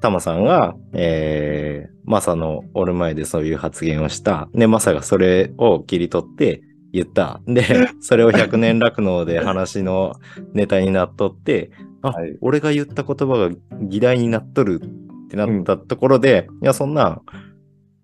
[0.00, 4.48] タマさんが、えー、マサのおる前でそういう発言をした。
[4.54, 7.40] で、マサがそれを切り取って言った。
[7.46, 7.64] で、
[8.00, 10.14] それを100年酪農で話の
[10.54, 11.70] ネタになっとって、
[12.02, 13.50] あ、はい俺が言った言葉が
[13.82, 17.20] 議題になっとるってなったところで、いや、そんな、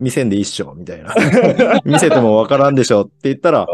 [0.01, 1.15] 見せんでいいっしょ、みたいな。
[1.87, 3.67] 見せてもわからんでしょって言ったら、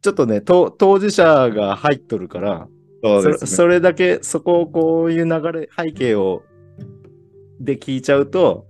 [0.00, 2.68] ちょっとね、と当事者が入っとるから、
[3.02, 3.50] そうですね。
[3.50, 6.42] それだけ、そこをこういう流れ、背景を、
[7.60, 8.66] で聞いちゃうと、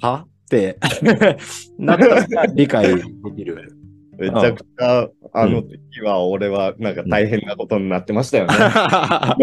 [0.00, 0.26] は？
[0.26, 0.78] って
[1.78, 3.02] なったら理解で
[3.36, 3.76] きる。
[4.18, 8.54] めちゃくちゃ、あの時は俺はなんか大変なことになってましたよね。
[8.54, 9.36] か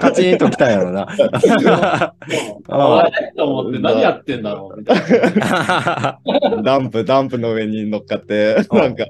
[0.00, 1.02] カチンときたんやろな。
[1.02, 2.14] あ
[2.68, 4.98] あれと思って何やってんだろうみたい
[5.36, 6.20] な。
[6.64, 9.04] ダンプ、ダンプの上に乗っかって、なんか、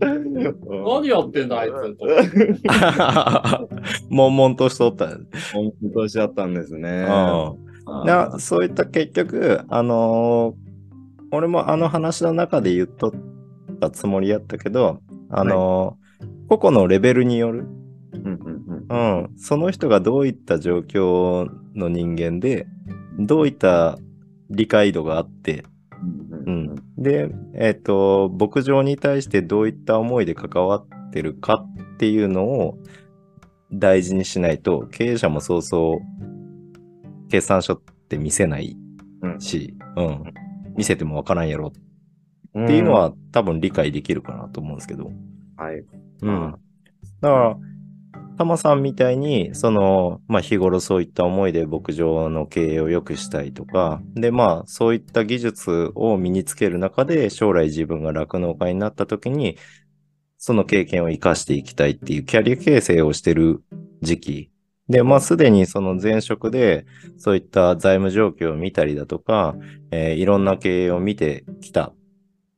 [0.00, 2.06] 何やってんだあいつと。
[4.10, 5.16] 悶々としとったんや
[5.52, 7.06] 本当しちゃったんですね。
[7.08, 7.64] うん
[8.06, 10.64] なそういった結局、あのー
[11.36, 13.10] 俺もあの話の中で言っとっ
[13.80, 16.04] たつもりやったけど、あのー
[16.48, 17.66] 個々のレベルによる、
[18.12, 19.22] うんうんうん。
[19.22, 22.66] うん、その人がどういった状況の人間で、
[23.18, 23.98] どういった
[24.50, 25.64] 理解度があって、
[26.46, 32.78] ううんん、で、えっ、と、牧場に対してどういった思いで関わってるかっていうのを
[33.72, 38.76] 大事にしないと、経営者もそうそう決算書って見せない
[39.22, 39.40] うん。
[39.40, 40.24] し、うん、
[40.76, 41.83] 見せてもわからんやろうん
[42.62, 45.10] っていうのは、多分理解できるかなと思うんですけど。
[45.56, 45.84] はい。
[46.22, 46.52] うん。
[47.20, 47.56] だから、
[48.36, 59.56] タマさんみたいに、その、まあ日頃そういった思いで牧場の経営を良くしたいとか、で、まあそういった技術を身につける中で、将来自分が酪農家になった時に、
[60.38, 63.62] その経験を活かしていきたいっていうキャリア形成をしてる
[64.02, 64.50] 時期。
[64.88, 66.86] で、まあすでにその前職で、
[67.18, 69.56] そういった財務状況を見たりだとか、
[69.90, 71.94] えーいろんな経営を見てきた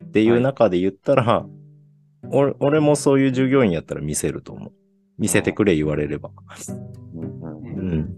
[0.09, 1.47] っていう中で言ったら、
[2.31, 4.73] 俺俺もそういう従業員やったら見せると思う。
[5.19, 6.31] 見せてくれ言われれば。
[7.15, 8.17] うんうん。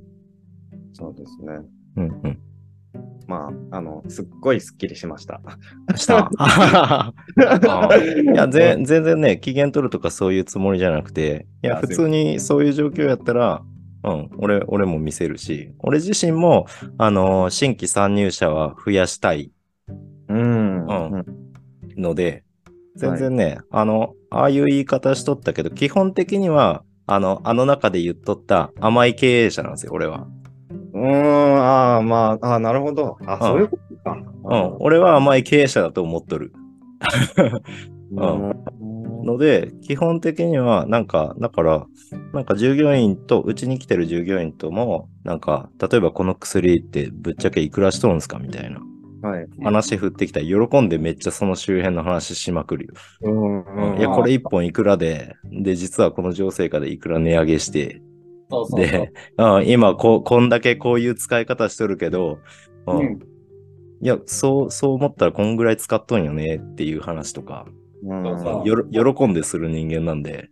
[0.92, 1.60] そうですね。
[1.96, 2.38] うんうん。
[3.28, 5.40] まあ、あの、すっごいスッキリしました。
[5.96, 6.30] した？
[6.38, 7.12] あ
[7.96, 13.62] いや、ぜ全然ね、機嫌取るとかそういうつもりじゃなくて、いや、あ普通にそういう状況やったら、
[14.04, 19.50] うん、俺、俺も見せるし、俺自身も、あのー新規参入者は増やしたい
[21.98, 22.44] ので、
[22.96, 30.26] 全然ね、あの、ああいう言い方しとったけど、基本的には、あの、あの中で言っとった甘い経営者なんですよ、俺は。
[30.92, 33.16] うーん、ああ、まあ、ああ、なるほど。
[33.26, 34.16] あ、んそういうことか。
[34.44, 36.52] うん、俺は甘い経営者だと思っとる。
[38.12, 38.54] うん。
[39.24, 41.86] ので、基本的には、なんか、だから、
[42.32, 48.80] なんか従業員と、うちに来てる従業員とも、なんか、例えばこの薬ってぶっちゃけいくらしとるんすかみたいな
[49.22, 49.48] はい。
[49.62, 52.94] 話振ってきたら、喜んでめっちゃその周辺の話しまくるよ。
[53.22, 58.00] うんうんいや、これ一本いくらで、で、実はこの情勢下でいくら値上げして、
[58.50, 62.38] そうそうそうで、 うん今こう、こんだけこういう使い方しとるけど、
[62.86, 63.18] うんうん
[64.00, 67.66] いや、そう、そう思ったらこんぐらい使っとんよねっていう話とか、
[68.04, 70.50] うんよろ喜んでする人間なんで、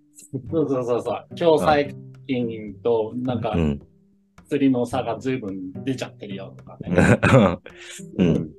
[0.51, 1.35] そうそうそうそう。
[1.37, 1.95] 共済
[2.27, 3.81] 金となんかうん。
[4.49, 6.89] 釣りの差が随分出ちゃってるよとかね。
[8.19, 8.27] うん。
[8.27, 8.51] うん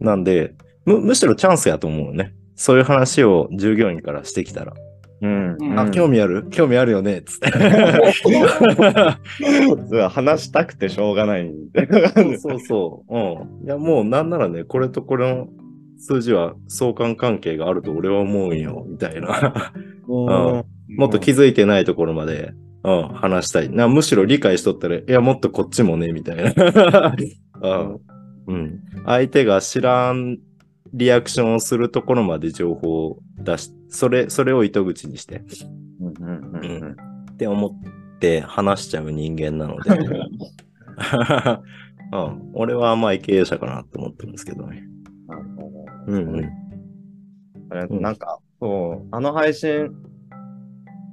[0.00, 2.34] なんで、む、むしろチャンスやと思うよね。
[2.56, 4.74] そういう話を従業員からしてきたら。
[5.22, 5.56] うん。
[5.58, 6.46] うんあ、興味ある？
[6.50, 7.50] 興味あるよねつって。
[10.08, 11.86] 話したくてしょうがないんで。
[12.38, 13.16] そうそう。
[13.16, 13.66] うん。
[13.66, 15.48] いや、もうなんならね、これとこれの
[15.98, 19.72] 数字は相関関係があると俺は思うんよ、みたいな。
[20.08, 20.64] うん
[20.96, 22.52] もっと気づいてないところまで、
[22.84, 23.70] うん、話したい。
[23.70, 27.14] な、むしろ理解しとったら、いや、もっとこっちもね、みたいな。
[27.62, 28.00] うん。
[28.46, 28.80] うん。
[29.06, 30.38] 相手が知らん
[30.92, 35.42] リアクションをするところまで情報を出し、それ、それを糸口にして、
[36.00, 36.96] うんうんうんうん
[37.32, 39.90] って思って話しちゃう人間なので、
[42.12, 42.50] うん。
[42.52, 44.86] 俺は甘い経営者かなって思ってるんですけどね。
[45.26, 45.68] なるほど
[46.06, 46.50] うんうん。
[47.70, 49.90] あれうんなんか、そう、あの配信、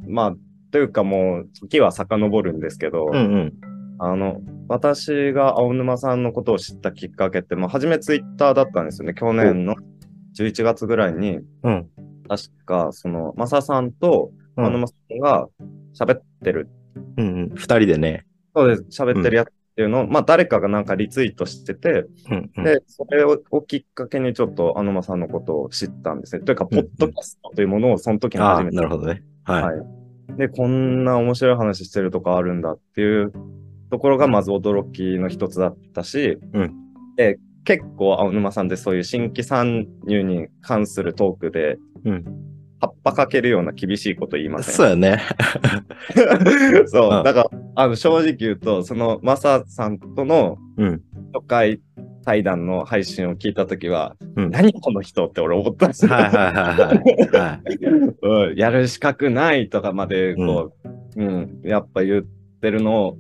[0.08, 0.36] まあ、
[0.72, 3.54] というかもう、時は遡るんですけど、うんうん。
[4.00, 9.14] あの、私が青沼さんのことを知ったきっかけって、まあ、初めツイッターだったんですよね。
[9.14, 9.76] 去年の
[10.38, 11.90] 11月ぐらいに、うん。
[12.28, 15.48] 確か、その、マサさんとうん青沼さんが
[15.94, 16.70] 喋ってる、
[17.18, 17.50] うんうん。
[17.56, 18.26] 二人でね。
[18.56, 22.64] そうです、喋ってるやつっていうのを、まあ、誰かがなんかリツイートしてて、うんうん。
[22.64, 26.44] で、それををきっかけにちょっと、アノマさんのことを知ったんですね。
[26.44, 28.78] というか、うんポッドキャストというものをその時にああ、初めて。
[28.78, 29.24] なるほどね。
[29.44, 29.64] はい。
[29.64, 30.01] はい。
[30.38, 33.32] で、こんな面白い話してるとこあるんだっていう
[33.90, 36.74] ところがまず驚きの一つだったし、うん
[37.18, 42.26] で、結構、青沼さんでそういう新規参入に関するトークで、うん
[42.84, 44.74] 葉っぱかけるような厳しいこと言いません？
[44.74, 45.22] そうやね。
[46.88, 51.02] そううんだから、あの、正直言うと、その、マサさんとのうん。
[51.34, 51.82] 初回
[52.24, 56.12] 対談の配信を聞いたときは、うん何この人って俺思ったんですよ。
[58.56, 60.74] やる資格ないとかまで、こ
[61.16, 62.24] う、うん、やっぱ言っ
[62.62, 63.18] てるのを、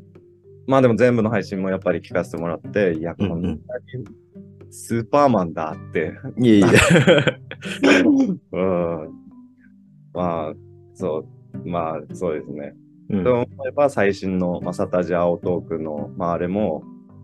[0.68, 3.60] まあでも全部の配信もやっぱり聞かせてもらって、いや、こんなに
[4.70, 6.66] スーパーマンだって、いえいえ。
[8.54, 9.10] うん、
[10.14, 10.54] まあ、
[10.94, 12.74] そう、まあ、そうですね。
[13.10, 16.84] うんと思えば最新のマサタジ青トークの、まああれも、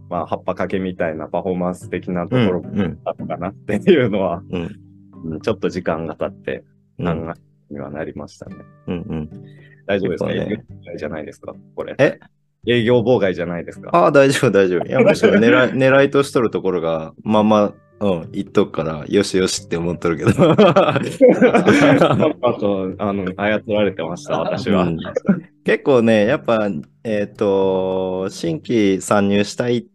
[0.10, 6.63] まあ葉っぱかけみたいなパフォーマンス的なところうんうんだったのかなっていうのは、うんうんちょっと時間が経って
[7.00, 7.34] うん考
[7.70, 8.56] えにはなりましたね。
[8.88, 9.30] うんうん。
[9.88, 11.54] 大丈夫ですか、ねえぐいじゃないですか？
[11.76, 11.96] これ。
[11.98, 12.20] え？
[12.67, 13.89] 営業妨害じゃないですか？
[13.93, 14.86] ああ、大丈夫、大丈夫。
[14.88, 20.32] いや、むしろ狙い、狙いとしとるところが、まあまあ、うん、言っとくから、よしよしって思っとるけど。
[20.52, 21.00] あ
[22.60, 24.84] と、あの、操られてました、私は。
[24.84, 24.98] うん
[25.63, 26.70] 結構ね、やっぱ、
[27.04, 29.89] えっ、と、新規参入したいって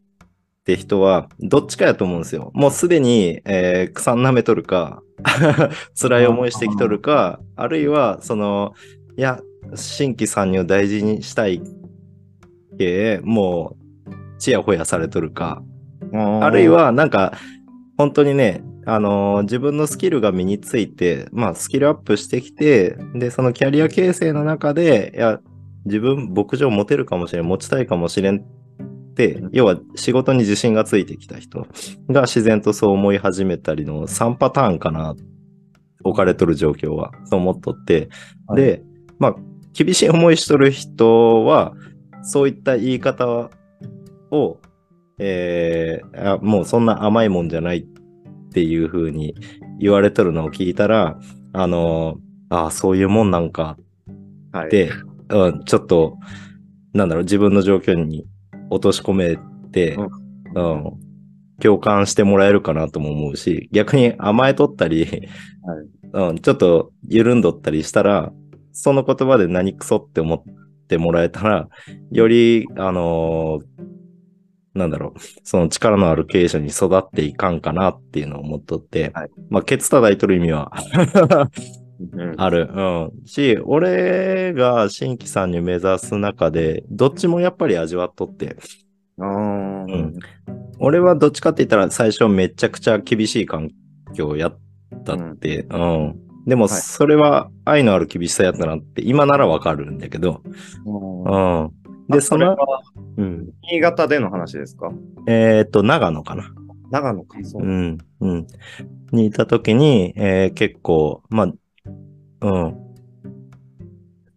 [0.64, 2.51] 人は、どっちかやと思うんですよ。
[2.55, 5.03] もうすでに、えー、草舐めとるか、
[6.01, 8.75] 辛い思いしてきとるか、あるいは、その、
[9.16, 9.40] いや、
[9.75, 11.61] 新規参入大事にしたい
[12.79, 15.62] け、もう、ちやほやされとるか、
[16.12, 17.33] あるい、は、なんか、
[17.96, 25.40] 本当にね、あのー自分のスキルが身について、まあ、スキルアップしてきて、で、そのキャリア形成の中で、いや、
[25.85, 28.62] 自分、牧場持てるかもしれん、持ちたいかもしれんって、
[29.53, 31.66] 要は仕事に自信がついてきた人
[32.11, 35.14] が自然とそう思い始めたりの3パターンかな、
[36.05, 38.09] 置かれとる状況は、そう思っとって、
[38.46, 38.62] はい。
[38.62, 38.83] で、
[39.18, 39.37] まあ、
[39.72, 41.75] 厳しい思いしとる人は、
[42.22, 43.51] そういった言い方
[44.31, 44.59] を、
[45.18, 47.85] えーあもうそんな甘いもんじゃないっ
[48.53, 49.35] ていう風に
[49.79, 51.18] 言われとるのを聞いたら、
[51.53, 52.16] あの
[52.48, 53.77] ああ、そういうもんなんか
[54.53, 54.92] はい、で、
[55.31, 56.18] うん、ちょっと、
[56.92, 58.27] なんだろう、自分の状況に
[58.72, 59.38] 落とし込め
[59.70, 59.96] て、
[60.54, 60.98] うん、
[61.61, 65.28] 共感してもらえるかなとも思うし、逆に甘えとったり、
[66.12, 68.32] うん、ちょっと緩んどったりしたら、
[68.72, 70.42] その言葉で何クソって思っ
[70.88, 71.68] てもらえたら、
[72.11, 73.92] より、あのー
[74.74, 79.30] なんだろう、その力のある経営者に育っていかんかなっていうのを思っとって、はい。
[79.50, 81.82] まあ、ケツ叩いとる意味はうん
[82.36, 82.68] ある。
[82.72, 82.80] う
[83.22, 83.26] ん。
[83.26, 88.56] し、俺が新規さんに目指す中で、どっちもやっぱり味わっとって、
[89.18, 90.14] うん
[90.78, 93.70] 俺はどっちかって言ったら最初めちゃくちゃ厳しい環
[94.14, 94.58] 境をやっ
[95.04, 96.18] たって、うん。
[96.46, 100.42] でも、はいそれは愛のある厳しさやったなって、今ならわかるんだけど、
[100.84, 100.90] う
[101.28, 101.70] んうん。
[102.08, 102.56] で、その、
[103.16, 103.50] うん。
[103.70, 104.90] 新潟での話ですか？
[105.28, 106.52] えっ、と、長野かな。
[106.90, 107.38] 長野か。
[107.44, 107.98] そううん。
[108.20, 108.46] うん。
[109.12, 111.52] にいたときに、えー結構、まあ、
[112.42, 112.76] うん。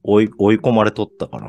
[0.04, 1.48] 追い、追い込まれとったかな。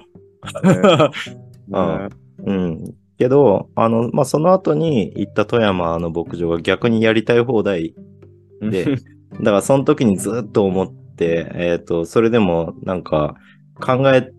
[1.68, 2.08] ね
[2.44, 2.94] うん。
[3.18, 7.94] けど、あの、まあ、その後に行った富山の牧場が逆にやりたい放題
[8.60, 8.96] で、
[9.40, 13.36] だからその時にずっと思って、えっ、と、それでもなんか
[13.80, 14.30] 考え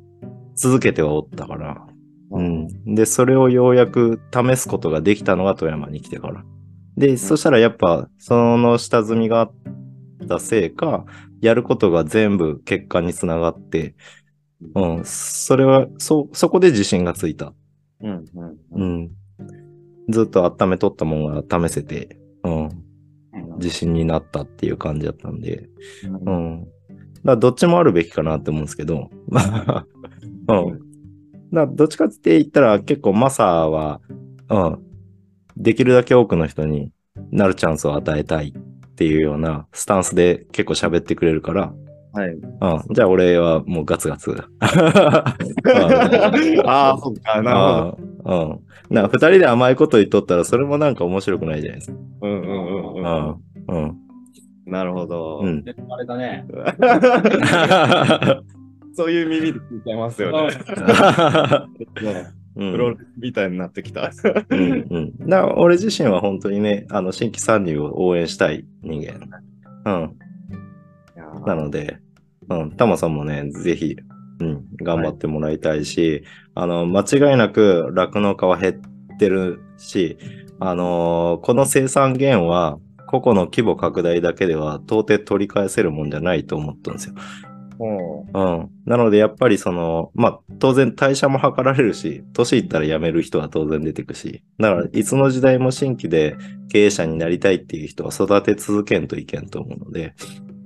[0.55, 1.87] 続けてはおったから、
[2.31, 2.95] うん。
[2.95, 6.43] で、それをようやく試すことができたのが富山に来てから。
[6.97, 9.51] で、そしたらやっぱ、その下積みがあっ
[10.27, 11.05] たせいか、
[11.41, 13.95] やることが全部結果につながって、
[14.75, 15.05] うん。
[15.05, 17.53] それは、そ、そこで自信がついた。
[18.01, 18.25] うん
[18.71, 19.11] うん。
[20.09, 22.69] ずっと温めとったもんが試せて、うん。
[23.57, 25.69] 自信になったっていう感じだったんで、
[26.25, 26.67] うん。
[27.23, 29.85] だどっちもあるべきかなって思うんですけど、まあ、
[30.47, 30.79] うん。
[31.51, 34.01] だどっちかって言ったら結構マサは、
[34.49, 34.83] うん。
[35.55, 36.91] できるだけ多くの人に
[37.31, 38.66] なるチャンスを与えたいっ
[38.97, 41.71] ていうようなスタンスで結構喋ってくれるから、
[42.13, 42.29] はい。
[42.29, 42.41] うん。
[42.93, 44.35] じゃあ俺はもうガツガツ。
[44.59, 45.35] あ
[46.65, 47.99] あ、そっか、なるほど。
[48.25, 48.59] ああうん。
[48.89, 51.97] なんか二人で甘いこと言っとったらそれもなんか面白くないじゃないですか。
[52.23, 53.03] うんうんうんううん。
[53.03, 53.37] ん。
[53.67, 53.95] うん。
[54.65, 55.41] なるほど。
[55.43, 55.63] うん。
[55.63, 56.45] であれだね。
[58.97, 60.49] そういう耳で聞いちゃいますよね。
[62.57, 64.11] プロレスみたいになってきた。
[64.49, 65.17] うんうん。
[65.27, 69.19] だから俺自身は本当にね、あの、新規参入を応援したい人間。
[69.85, 70.17] うん。
[71.45, 71.99] なので、
[72.49, 73.95] うん、タマさんもね、ぜひ、
[74.39, 76.23] うん、頑張ってもらいたいし、
[76.55, 78.81] あの、間違いなく酪農家は減
[79.13, 80.17] ってるし、
[80.59, 87.15] あのーこの生産減は、個々の規模拡大だけでは到底取り返せるもんじゃないと思ったんですよ。
[87.77, 88.69] もうん。
[88.85, 96.35] なので、やっぱりその、まあ、当然代謝も測られるし、年いったら辞める人は当然出てくし、だから、いつの時代も新規で
[96.69, 100.13] 経営者になりたいっていう人は育て続けんといけんと思うので、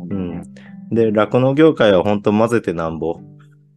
[0.09, 0.43] ううん。
[0.91, 3.19] で、酪農業界は本当混ぜてなんぼ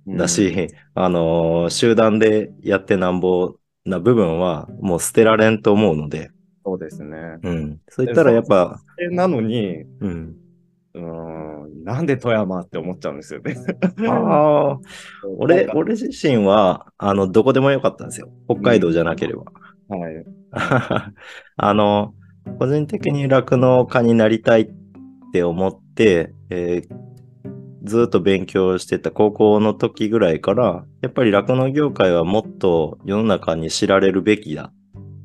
[0.08, 6.30] だ、し、あのー集団でやってなんぼな部分はもう捨てられんと思うので、
[6.64, 7.18] そうですね。
[7.42, 7.80] うん。
[7.88, 10.36] そういったらやっぱ、えなのに、うん。
[10.94, 13.56] うーん、なんで富山って思っちゃうんですよね。
[14.08, 14.79] ああ、
[15.38, 18.29] 俺、俺自身は、あの、どこでもよかったんですよ。
[18.48, 19.44] 北海道じゃなければ。
[19.88, 20.25] はい。
[21.56, 22.14] あの、
[22.58, 24.75] 個人的に酪農家になりたいっ
[25.33, 27.04] て思って、えー
[27.85, 34.73] ずっと勉強してた高校の時ぐらいから、やっぱり酪農業界はもっと世の中に知られるべきだ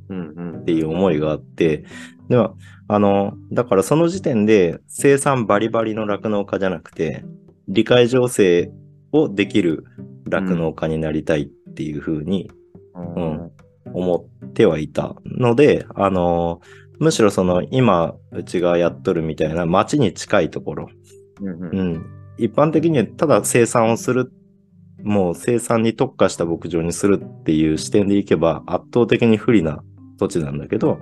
[0.09, 1.85] うんうんっていう思いがあって、
[2.27, 2.53] では、
[2.89, 7.23] あの、だからその時点で生産バリバリの酪農家じゃなくて、
[7.67, 8.71] 理解情勢
[9.11, 9.85] をできる
[10.27, 12.49] 酪農家になりたいっていうふうに
[12.95, 13.51] うん
[13.93, 16.61] 思ってはいたので、あの
[16.99, 20.89] むしろその今うちがやっとるみたいな街に近いところ、
[21.41, 21.79] うんうん。
[21.79, 22.05] うん、
[22.37, 24.31] 一般的にはただ生産をする、
[25.03, 29.83] もう生産に特化した牧場にするっていう視点でいけば圧倒的に不利な
[30.17, 30.99] 土地なんだけど、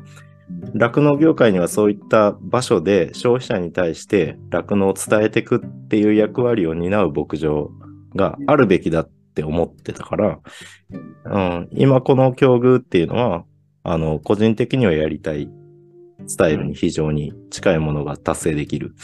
[0.73, 7.71] 酪農業界にはそういった場所で消費者に対して酪農を伝えていくっていう役割を担う牧場
[8.15, 10.39] があるべきだって思ってたから、
[11.25, 13.45] うん、今この境遇っていうのは、
[13.83, 15.49] あの、個人的にはやりたい
[16.25, 18.95] スタイルに非常に近いものが達成できる。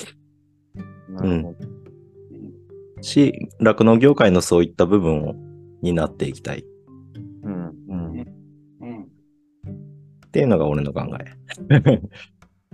[1.10, 3.04] なるほど。
[3.04, 5.36] し、酪農業界のそういった部分を
[5.82, 6.66] 担っていきたい
[10.34, 12.02] っていうのが俺の考え。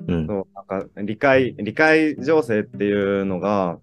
[0.08, 0.28] うん。
[0.28, 3.80] そうなんか理解、理解情勢っていうのが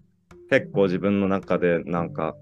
[0.49, 2.35] 結構自分の中でなんか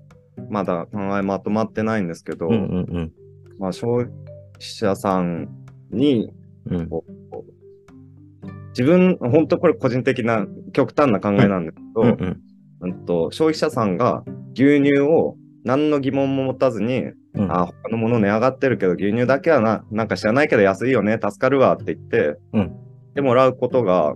[0.50, 3.14] まだ考えまとまってないんですけど、うんうんうん。
[3.60, 4.14] まあ消費
[4.60, 5.50] 者さん
[5.92, 6.32] に
[6.72, 6.90] うん
[8.70, 12.42] 自分、本当これ個人的な極端な考えなんですけど、うんうん
[12.80, 14.24] うんと消費者さんが
[14.54, 17.04] 牛乳を何の疑問も持たずに、
[17.36, 22.76] うんあ他のもの値上がってるけど牛乳だけはななんか知らないけど安いよね助かるわって言って、うん
[23.14, 24.14] でもらうことが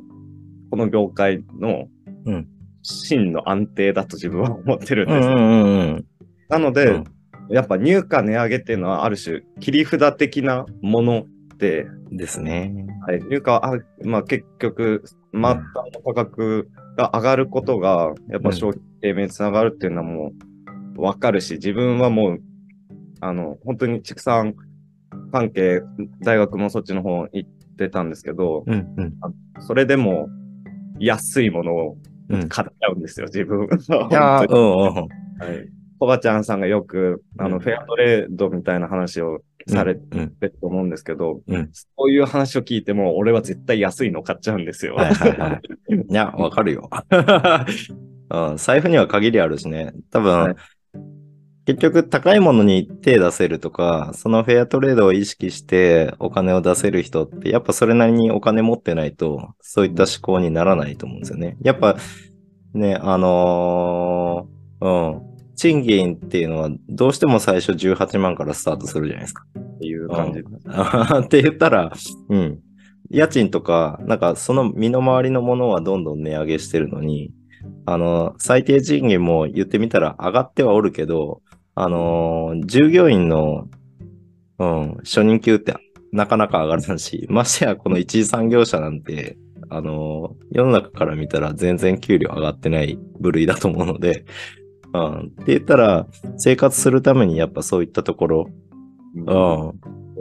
[0.72, 1.88] この業界の
[2.26, 2.48] うん
[2.82, 5.28] 真の安定だと自分は思ってるんです。
[5.28, 6.06] うんうんうん
[6.50, 7.04] なので、うん
[7.50, 11.26] やっぱ入荷値上げっていうのはある種切り札的なもの
[11.58, 12.18] で、うん。
[12.18, 12.74] ですね。
[13.06, 15.60] はい、入荷はあ、まあ、結局、末端
[15.94, 20.32] の価格が上がることが、やっぱ消費低迷につながるっていうのはも
[20.98, 22.42] う分かるし、自分はもう、
[23.22, 24.56] あの、本当に畜産
[25.32, 25.82] 関係、
[26.22, 29.14] 大学もそっちの方行ってたんですけど、うんうん。
[29.62, 30.30] それでも
[31.00, 31.98] 安いものを
[32.30, 33.66] うん買っちゃうんですよ、自分。
[33.66, 34.94] いやー、うんうん。
[34.94, 35.08] はい。
[36.00, 44.96] コバちゃんさんがよく、あの、うんフェアトレードみたいな話をされてうんると思うんですけど、うんそういう話を聞いても、俺は絶対安いの買っちゃうんですよ。
[44.96, 45.62] はいはいはい。
[45.96, 46.90] いや、わかるよ。
[48.32, 49.94] うん、財布には限りあるしね。
[50.12, 50.56] 多分、はい
[51.70, 61.58] 結局高いものに手出せるとか、そのフェアトレードを意識してお金を出せる人って、やっぱそれなりにお金持ってないと、そういった思考にならないと思うんですよね。
[61.62, 61.96] やっぱ、
[62.74, 65.22] ね、あのーうん。
[65.56, 69.44] 賃金っていうのはどうしても最初18万からスタートするじゃないですか。
[69.56, 70.40] っていう感じ。
[71.24, 71.92] って言ったら、
[72.30, 72.60] うん。
[73.12, 77.32] 家賃とか、なんかその身の回りのものはどんどん値上げしてるのに、
[77.86, 81.44] あの、最低賃金も言ってみたら上がってはおるけど、
[81.82, 83.70] あのー従業員の、
[84.60, 85.74] うん、初任給って
[86.12, 89.38] なかなか上がらんし、 ましてやこの一次産業者なんて、
[89.70, 94.26] あのー世の中から見たら全然給料上がってない部類だと思うので、
[94.94, 95.20] うん。
[95.20, 96.06] って言ったら、
[96.38, 98.50] 生活するためにやっぱそういったところ、
[99.16, 99.74] うんうん、そ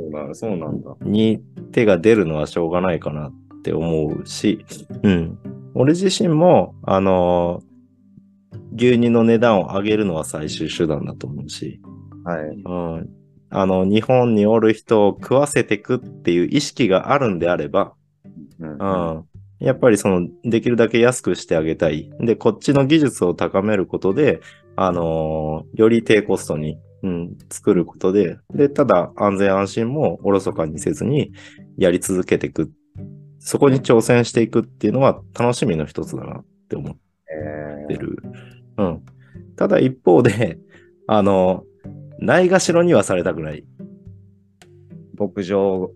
[0.06, 0.96] うなんそうなんだ。
[1.00, 1.42] に
[1.72, 3.32] 手が出るのはしょうがないかなっ
[3.62, 4.64] て思うし、
[5.02, 5.38] うん。
[5.74, 7.67] 俺自身も、あのー
[8.72, 11.80] 牛乳の値段を上げるのは最終手段だと思うし、
[12.24, 12.44] はい。
[12.64, 13.08] うん。
[13.50, 17.94] あの、日本におる人を食わせていくっていう意識があるんであれば、
[18.60, 19.24] うんうん。
[19.60, 22.10] やっぱりその、できるだけ安くしてあげたい。
[22.20, 24.40] で、こっちの技術を高めることで、
[24.76, 31.32] あのーより低コストに、うん、作ることで、で、ただ安全安心もおろそかにせずに
[31.76, 32.70] やり続けていく。
[33.40, 36.96] そこに挑戦していくっていうのは楽しみの一つだなって思えっ
[37.88, 38.22] てる。
[38.78, 39.02] うん。
[39.56, 40.58] ただ一方で、
[41.06, 41.64] あの、
[42.18, 43.64] ないがしろにはされたくない。
[45.16, 45.90] ー牧場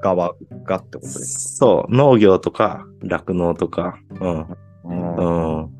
[0.00, 4.18] 側がってことですそう、農業とか、酪農とか、うん。
[4.18, 4.56] か。
[4.84, 5.70] うんうん。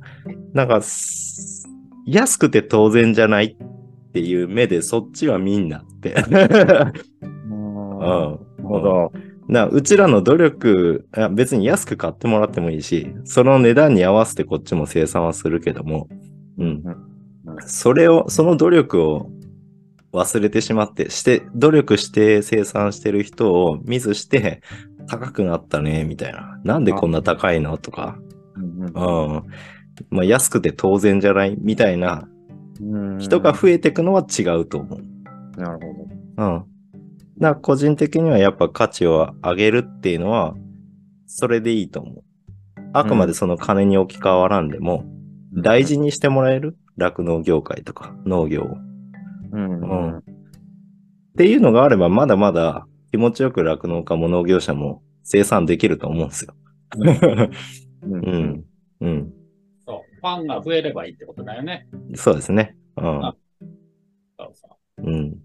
[0.53, 1.69] なんか、す
[2.07, 6.15] 安くて当然じゃないっていう目でそっちはみんなって。
[7.23, 7.99] うん。
[7.99, 9.13] なるほど。
[9.49, 16.09] なうちらの努力あ、別に安く買ってもらってもいいし、その値段に合わせてこっちも生産はするけども、
[16.59, 16.83] うん。
[17.67, 19.31] それを、その努力を
[20.13, 24.63] 忘れてしまって、して、努力して生産してる人を見ずして、
[25.09, 26.59] 高くなったね、みたいな。
[26.65, 27.79] なんでこんな高いの？
[27.79, 28.19] とか、
[28.57, 28.93] うんうん。
[30.11, 31.57] まあ、安くて当然じゃない？
[31.61, 32.29] みたいな
[32.81, 35.61] うん人が増えていくのは違うと思う。
[35.61, 35.95] なるほ
[36.37, 36.45] ど。
[36.45, 36.65] うん。
[37.39, 40.55] だから個人的にはやっぱ価値を上げるっていうのは、
[41.27, 42.25] それでいいと思う。
[42.93, 45.05] あくまでその金に置き換わらんでも、
[45.53, 46.77] 大事にしてもらえる？
[46.97, 48.77] 酪農業界とか農業を。
[49.53, 50.23] うんうんっ
[51.37, 56.55] ていうのがあれば、まだまだ気持ちよく酪農家も農業者も生産できると思うんですよ。
[58.03, 58.65] うんうん。
[59.01, 59.33] うん。
[59.85, 60.17] そう。
[60.19, 61.89] ファンが増えればいいってことだよね。
[62.15, 62.75] そうですね。
[62.97, 63.27] うん。
[63.27, 63.37] あ
[64.39, 64.69] そうそ
[64.99, 65.37] ううん。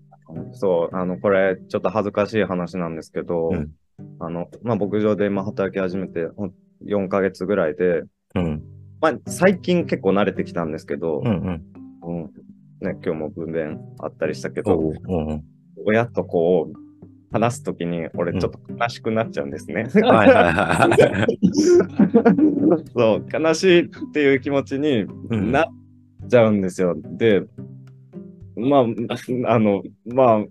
[0.54, 3.72] そう、あの、これ、ちょっと恥ずかしい話なんですけど、うん
[4.20, 6.54] あの、まあ、牧場で今働き始めてほん
[6.86, 8.04] 4ヶ月ぐらいで、
[8.36, 8.64] うん。
[9.00, 11.64] まあ、最近結構慣れてきたんですけど、うんうん。
[12.04, 12.32] うん
[12.82, 15.44] ね、今日も分娩あったりしたけおど、ううんうん。
[15.86, 16.74] 親とこう、
[17.32, 19.88] 話すときに、俺ちょっと悲しくなっちゃうんですね。
[20.04, 21.38] はいはいはい。
[22.94, 26.96] そう、悲しいっていう気持ちにうんなっちゃうんですよ。
[26.98, 27.44] で、
[28.62, 30.46] まあ、あの、まあ、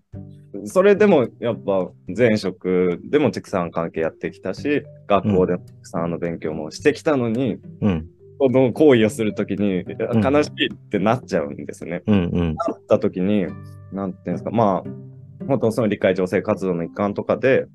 [0.64, 8.06] それでもやっぱ前職でも畜産関係やってきたし、学校でも畜産の勉強もしてきたのに、うん。
[8.38, 12.02] この行為をするときにん悲しいってなっちゃうんですね。
[12.06, 12.54] うんうん。
[12.54, 13.46] なったときに、
[13.92, 17.66] なんていうんですか、まあ、本当その理解情勢活動の一環とかで、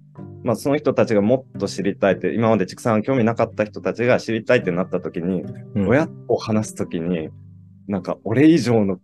[0.44, 5.44] まあその人たちがもっと知りたいって、今まで畜産興味なかった人たちが知りたいってなったときに、
[5.76, 7.30] うん親と話すときに、
[7.88, 9.00] なんか俺以上の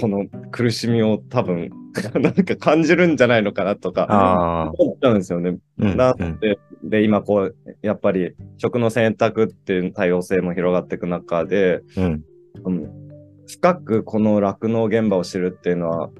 [0.00, 1.70] この苦しみを多分、
[2.20, 4.72] なんか感じるんじゃないのかなとか。
[4.78, 5.58] 思っちゃうんですよね。
[5.78, 12.24] うんなうんんで、で、今こう、やっぱり食の選択っていう多様性も広がっていく中で、うん。
[12.64, 12.90] うん、
[13.46, 16.10] 深くこの酪農現場を知るっていうのは、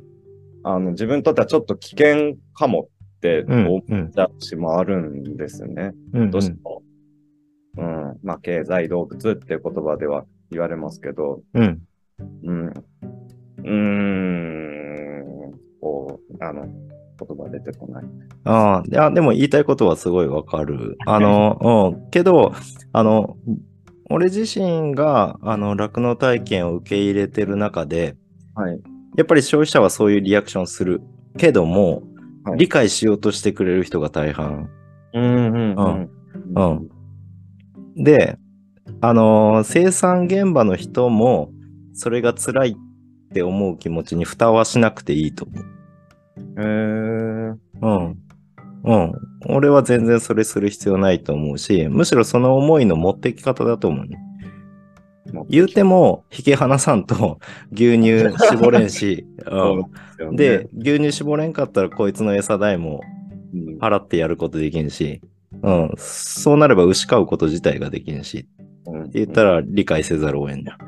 [0.62, 5.92] あの、自分にとってはちょっと危険かもってうん思っうんちゃうしもあるんですよね。
[6.12, 6.82] うんどうしても。
[7.76, 8.18] うん。
[8.22, 11.80] まあ、経済動物っていう言葉では言われますけど、うん。
[12.44, 12.74] うん。
[13.64, 15.52] うーん。
[15.80, 18.04] こう、あの、言葉出てこない。
[18.44, 20.96] ああ、いや、でも言いたいことはすごいわかる。
[21.06, 22.10] あの、 うん。
[22.10, 22.52] けど、
[22.92, 23.36] あの、
[24.08, 28.16] 俺自身が、あの、酪農体験を受け入れてる中で、
[28.54, 28.80] はい。
[29.16, 31.02] やっぱり消費者はそういうリアクションする
[31.36, 32.02] けども、
[32.44, 34.70] はい理解しようとしてくれる人が大半。
[35.12, 36.10] うん、うん、うん。
[36.54, 38.02] うん。
[38.02, 38.38] で、
[39.02, 41.52] あのー生産現場の人も、
[41.92, 42.74] それが辛いっ
[43.32, 47.52] て思う気持ちに蓋はしなくていいと思へー。
[47.52, 47.58] う。
[47.80, 48.18] うん。
[48.84, 49.12] うん。
[49.46, 54.18] 俺は全然それする必要ないと思うし、むしろその思いの持っていき方だと思うね。
[55.48, 57.38] 言うても、引き離さんと
[57.72, 59.26] 牛乳絞れんし、
[60.20, 63.00] うん、で、牛乳絞れんかったらこいつの餌代も
[63.52, 65.20] うん、払ってやることできんし、
[65.62, 68.46] うん、そうなれば牛飼うこと自体ができんし、
[69.12, 70.78] 言ったら理解せざるを得んじゃん。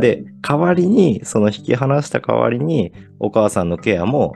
[0.00, 4.34] で、代わりに、その引き離した代わりに、お母さんのケアも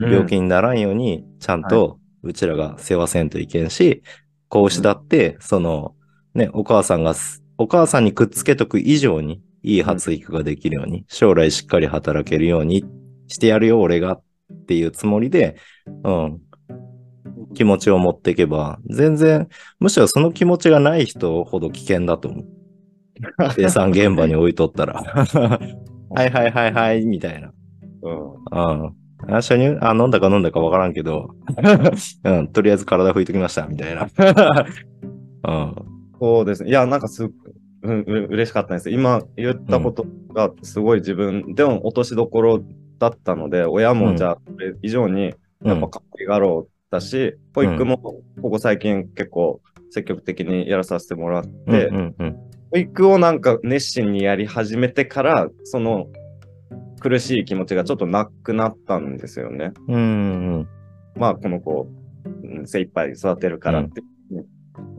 [0.00, 4.02] 病気にならんように、ちゃんとうちらが世話せんといけんし、
[4.48, 5.94] 子牛だって、その、
[6.34, 12.84] ね、お母さんがす、お母さんにくっつけとく以上に、いい発育ができるように、将来しっかり働けるように
[13.26, 14.22] してやるよ、俺がっ
[14.66, 15.56] ていうつもりで、
[16.04, 16.40] うん、
[17.54, 19.48] 気持ちを持っていけば、全然、
[19.80, 22.57] むしろその気持ちがない人ほど危険だと思う。
[23.54, 24.94] 生産現場に置いとったら。
[26.10, 27.52] はいはいはいはい、みたいな。
[28.02, 28.32] うん。
[28.32, 28.94] うん。
[29.26, 31.30] あ、初乳あ、飲んだか飲んだかわからんけど、
[32.24, 34.08] うん、とりあえず体拭いときました、みたいな。
[35.44, 35.74] うん。
[36.20, 36.70] そうですね。
[36.70, 37.28] いや、なんかすっ
[37.82, 38.90] うん、う嬉しかったんです。
[38.90, 42.60] 今言ったことがすごい自分でも落としどころ
[42.98, 49.60] だったので、親うんもじゃあ、それ以上にやっぱかっこいいがろうだし、保育もここ最近結構
[49.90, 56.06] 積極的にやらさせてもらって、うんうんうん保育をなんか熱心にやり始めてから、その
[57.00, 59.72] 苦しい気持ちがちょっとなくなったんですよね。
[59.88, 59.98] うんう
[60.60, 60.68] ん
[61.16, 61.88] まあ、この子、
[62.24, 64.02] うん精一杯育てるからって、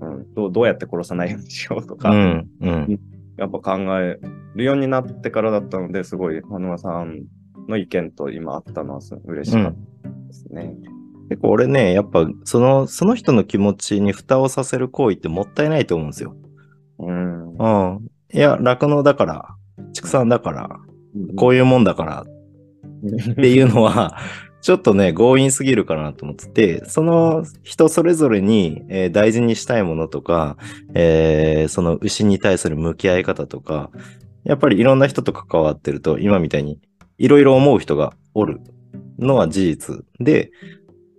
[0.02, 0.34] うん。
[0.34, 3.00] どう、どうやって殺さないようにしようとか、うんうん。
[3.38, 4.20] やっぱ考え
[4.56, 7.24] るようになってからだったので、すごい、花輪さん
[7.68, 10.76] の意見と今あったのはす嬉しかったですね。
[11.30, 16.36] 結構俺ね、やっぱその、その人の気持ちに蓋をさせる行為ってもったいないと思うんですよ。
[17.00, 17.58] うん。
[17.58, 17.68] う
[18.00, 18.08] ん。
[18.32, 19.46] いや、酪農だから、
[19.94, 20.70] 畜産だから、
[21.36, 22.26] こういうもんだから
[23.32, 24.18] っていうのは、
[24.62, 30.58] ちょっとね、強引すぎるかなと思ってて、その人それぞれに、えー大事にしたいものとか、
[30.94, 33.90] えーその牛に対する向き合い方とか、
[34.44, 36.78] やっぱりいろんな人と関わってると、今みたいに
[37.18, 38.60] いろいろ思う人がおる
[39.18, 40.52] のは事実で、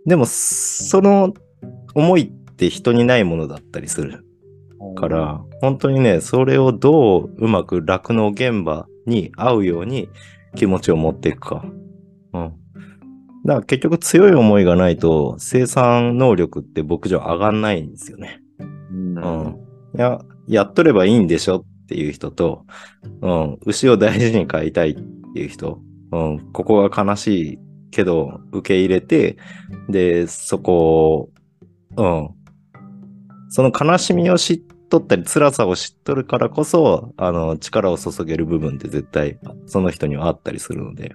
[0.07, 1.33] でも、その
[1.95, 4.24] 思いって人にないものだったりする
[4.97, 10.09] から、本当にね、それをどううまく酪農現場に合うように
[10.55, 11.64] 気持ちを持っていくか。
[12.33, 12.53] うん。
[13.45, 18.41] だから結局強い思いがないと生産能力って牧場上がんないんですよね。
[18.59, 19.18] うん。
[19.18, 19.57] うん。
[19.97, 22.64] いや、やっとればいいんでしょっていう人と、
[23.22, 24.95] うん、牛を大事に飼いたいっ
[25.35, 25.81] ていう人、
[26.12, 27.59] うん、ここが悲しい
[27.91, 29.37] けど受け入れて、
[29.89, 31.31] で、そこ
[31.97, 32.31] を、うん、
[33.49, 34.61] その悲しみを知っ
[34.91, 41.14] とったり、辛さを知っとるからこそ、あの、力を注げる部分って絶対、その人にはあったりするので、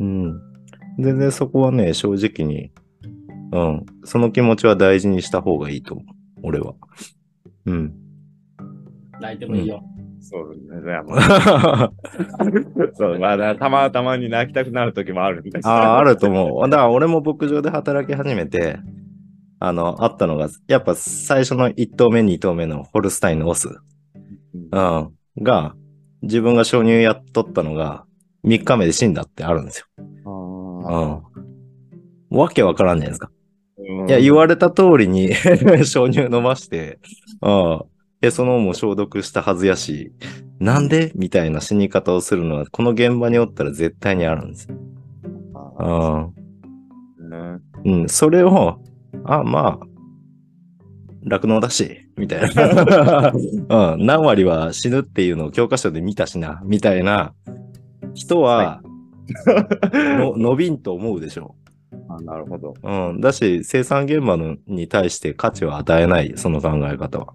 [0.00, 0.40] うん。
[0.98, 2.72] 全然そこはね、正直に、
[3.52, 6.06] うん、その気持ちは大事にした方がいいと思う。
[6.42, 6.74] 俺は。
[7.66, 7.94] うん。
[9.20, 9.82] 泣いてもいいよ。
[10.20, 10.84] そうね。
[10.84, 11.92] いやまあ
[12.94, 16.68] そう、まあ、たまたまに泣きたくなる時もあるんですああ、あると思う。
[16.68, 18.80] だから俺も牧場で働き始めて、
[19.58, 23.68] あの、あったのが、やっぱ最初の1頭目、2頭目のホルスタインのオス、
[24.72, 25.74] うん、が、
[26.22, 28.04] 自分が承入やっとったのが、
[28.44, 29.86] 3日目で死んだってあるんですよ。
[30.86, 31.22] あ
[32.30, 32.38] うん。
[32.38, 33.30] わけわからんじゃないですか。
[33.78, 35.34] ーいや、言われた通りに
[35.84, 36.98] 承入飲まして、
[37.42, 37.82] うん。
[38.20, 40.12] で、そのも消毒したはずやし、
[40.58, 41.12] なんで？
[41.14, 44.74] みたいな死に方をするのは、この現場におったら絶対にあるんですよ。
[44.74, 44.80] ね
[47.84, 48.02] うん。
[48.02, 48.08] うん。
[48.08, 48.80] それを、
[49.24, 49.86] あ、まあ、
[51.24, 53.32] 酪農だし、みたいな。
[53.94, 54.06] うん。
[54.06, 57.34] 何割は死ぬっていうのを教科書で見たしな、みたいな
[58.14, 58.82] 人は、
[59.92, 61.56] の 伸びんと思うでしょ
[62.08, 62.74] あなるほど。
[62.82, 62.88] う。
[62.88, 63.20] うん。
[63.20, 67.34] だし、生産現場のに対して価値を与えない、その考え方は。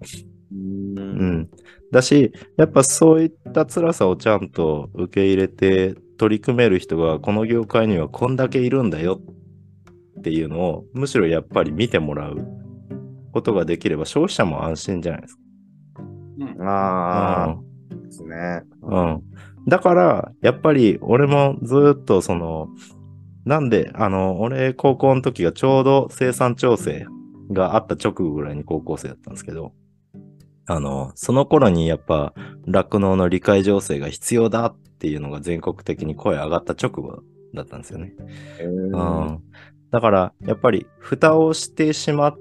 [0.52, 0.56] う。
[0.56, 1.48] うんん。
[1.90, 9.34] だし、やっぱそういった辛さをちゃんと受け入れて取り組める人がこの業界にはこんだけいるんだよっ
[10.22, 12.46] ていうのをむしろやっぱり見てもらう
[13.32, 15.40] ことができれば消費者も安心じゃないですか。
[16.38, 16.68] うん。
[16.68, 17.56] ああ、
[18.04, 18.62] ですね。
[18.82, 19.14] うん。
[19.14, 19.22] うん。
[19.68, 22.68] だから、やっぱり俺もずっとその、
[23.44, 27.06] なんで、あの、俺高校の時がちょうど生産調整
[27.50, 29.72] があった直後ぐらいに高校生だったんですけど、
[30.66, 32.34] あの、その頃にやっぱ
[32.66, 37.22] 酪農の理解情勢が必要だっていうのが全国的に声上がった直後
[37.54, 38.14] だったんですよね。
[38.60, 39.42] えうーん。
[39.92, 42.38] だから、やっぱり蓋をしてしまっ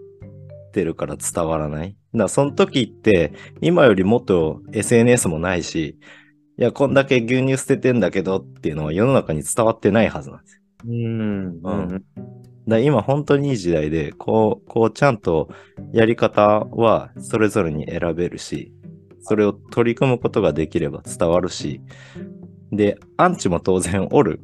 [0.74, 1.96] てるから伝わらない。
[2.16, 5.98] だその時って、今よりもっと SNS もないし、
[6.58, 10.62] いや、こんだけ牛乳捨ててんだけどっていうのは世の中に伝わってないはずなんですよ。
[10.88, 11.62] うん。
[11.62, 12.04] うん。
[12.68, 15.50] だ今本当にいい時代で、こう、こうちゃんと
[15.92, 18.72] やり方はそれぞれに選べるし、
[19.24, 21.82] それを取り組むことができれば伝わるし、
[22.72, 24.40] で、アンチも当然おる。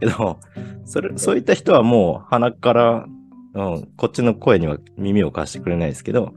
[0.00, 0.38] けど、
[0.84, 3.06] それ、そういった人はもう鼻から、
[3.54, 6.34] うん、こっちの声には耳を貸してくれないですけど、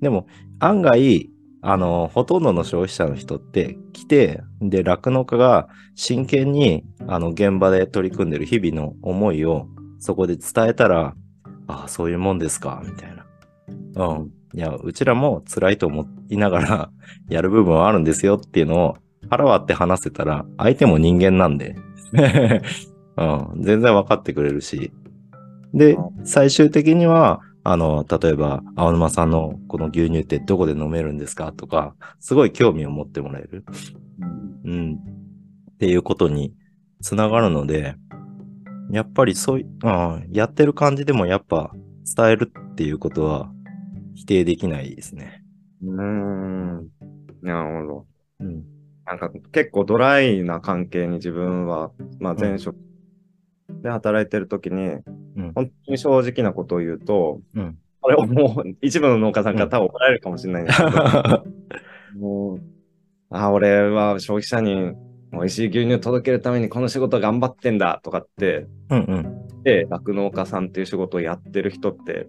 [0.00, 0.26] でも
[0.60, 1.30] 案外、
[1.60, 9.66] あの、ほとんどの消費者の人って来て、で、酪農家が真剣に、あの、現場で取り組んでる日々の思いを
[9.98, 11.14] そこで伝えたら、
[11.66, 13.26] ああ、そういうもんですか、みたいな。
[14.06, 14.30] うん。
[14.54, 16.90] いや、うちらも辛いと思いながら
[17.28, 18.96] やる部分はあるんですよっていうのを
[19.28, 21.76] 腹割って話せたら、相手も人間なんで、
[23.18, 24.92] うん、全然分かってくれるし。
[25.74, 33.64] で、最終的には、あの、例えば、青沼さんのこの牛乳ってどこで飲めるんですかとか、すごい興味を持ってもらえる。
[34.64, 34.94] うん。
[35.72, 36.54] っていうことに
[37.02, 37.96] つながるので、
[38.90, 41.72] やっぱりそうい、うん、やってる感じでもやっぱ
[42.16, 43.52] 伝えるっていうことは
[44.14, 45.42] 否定できないですね。
[45.82, 46.88] うーん。
[47.42, 48.06] なるほど。
[48.40, 48.64] うん。
[49.04, 52.76] なんか結構ドライな関係に自分は、まあ前職
[53.82, 54.96] で働いてる時に、
[55.36, 55.52] うん。
[55.54, 57.78] 本当に正直なことを言うと、うん。
[58.00, 61.44] これをもう一部の農家さんから多分怒られるかもしれないんですけど、
[62.18, 62.60] もう、
[63.30, 64.94] あ、俺は消費者に
[65.32, 69.62] 美味しい牛乳届けるためにこの仕事頑張ってんだとかって、うんうん。
[69.62, 72.28] で、酪農家さんっていう仕事をやってる人って、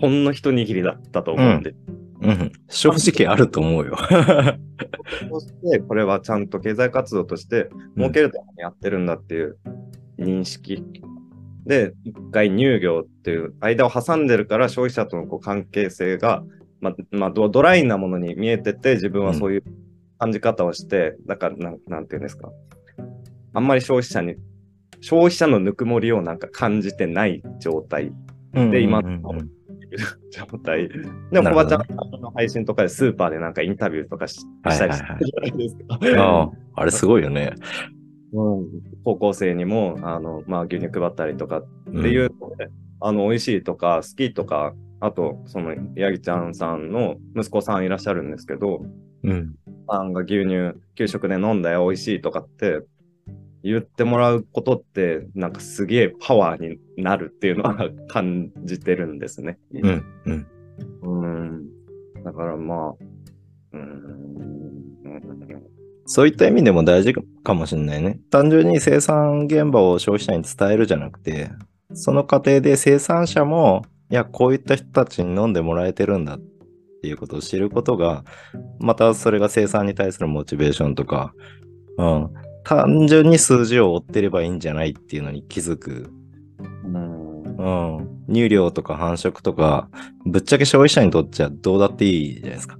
[0.00, 1.74] ほんの一握りだったと思うんで、
[2.20, 2.52] うん。
[2.68, 3.96] 正直あると思うよ。
[5.30, 9.56] そしてこれはちゃんと経済活動として儲けるためにやってるんだっていう
[10.18, 10.84] 認識。
[11.66, 16.42] で、一回乳業っていう間を挟んでるから消費者とのこう関係性が、
[16.80, 19.64] まあ、まあド、ドライなものに見えてて自分はそういう
[20.18, 22.50] 感じ方をして、だからなん、なんていうんですか。
[23.52, 24.36] あんまり消費者に、
[25.00, 28.12] 消費者のぬくもりをなんか感じてない状態
[28.52, 29.34] で、今うんうんの
[30.30, 30.88] 状態。
[31.32, 36.52] でも、なるほどねコバちゃんの配信とかでスーパーでなんかインタビューとかししたりしてるじゃないですか。
[36.74, 37.52] あれすごいよね。
[38.32, 38.68] うん
[39.04, 42.68] 高校生にも、あの、まあ、牛乳配ったりとかってうんいうので、
[43.00, 48.84] あの、美味しいとか、好きとか、あと、その、ヤギちゃんさんの息子さんいらっしゃるんですけど、
[49.22, 49.54] うん。
[49.88, 52.80] さんが牛乳、給食で飲んだよ、美味しいとかって、
[53.62, 59.58] 言ってもらうことって、なんかすげえパワーになるっていうのは感じてるんですね。
[59.74, 60.04] うん。
[60.24, 60.46] うん。
[61.02, 62.24] うん。
[62.24, 62.94] だからまあ、
[63.72, 64.67] うん。
[66.10, 67.12] そういった意味でも大事
[67.44, 68.18] かもしれないね。
[68.30, 71.50] 単純に生産現場を消費者に伝えるじゃなくて、
[71.92, 76.40] その過程で生産者も、いや、こういった人たちに飲んでもらえてるんだっ
[77.02, 78.24] ていうことを知ることが、
[78.78, 81.34] またそれが生産に対するモチベーションとか、
[81.98, 82.30] うん、
[82.64, 86.10] 単純に数字を追ってればいいんじゃないっていうのに気づく
[86.84, 87.98] うん。
[87.98, 88.24] うん。
[88.32, 89.88] 乳量とか繁殖とか、
[90.24, 92.78] ぶっちゃけ消費者にとっちゃどうだっていいじゃないですか。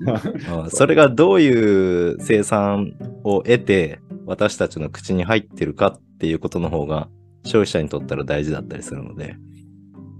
[0.00, 2.94] うん それがどういう生産
[3.24, 7.08] を得て、私たちの口に入ってるかっていうことの方が、
[7.44, 9.36] 消費者にとったら大事だったりするので、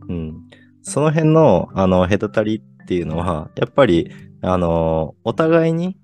[0.09, 0.35] うん。
[0.83, 4.11] その辺の、あの、隔たりっていうのは、やっぱり、
[4.43, 5.97] あの、お互いに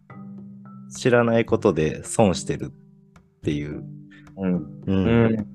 [0.90, 3.84] 知らないことで損してるっていう、
[4.36, 4.54] うん。
[4.56, 5.46] ううんん。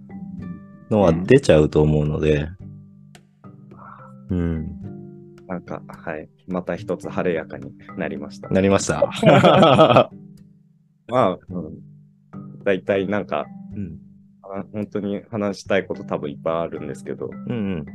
[0.90, 2.48] のは出ちゃうと思うので、
[4.30, 4.68] うん。
[5.48, 6.30] なんか、はい。
[6.48, 8.50] また一つ晴れやかになりました。
[8.50, 9.10] なりました。
[11.08, 11.74] まあ、うん。
[12.64, 13.46] 大体なんか、
[13.76, 13.98] うん。
[14.44, 17.86] あ本当に話したいこと多分いっぱいあるんですけど、うん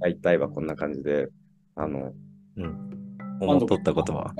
[0.00, 1.28] 大体はこんな感じで、
[1.76, 2.12] あの、
[2.56, 2.64] うん。
[2.64, 2.90] うん。
[3.40, 4.32] 思っとったことは？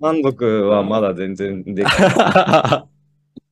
[0.00, 2.96] 満足はまだ全然できない。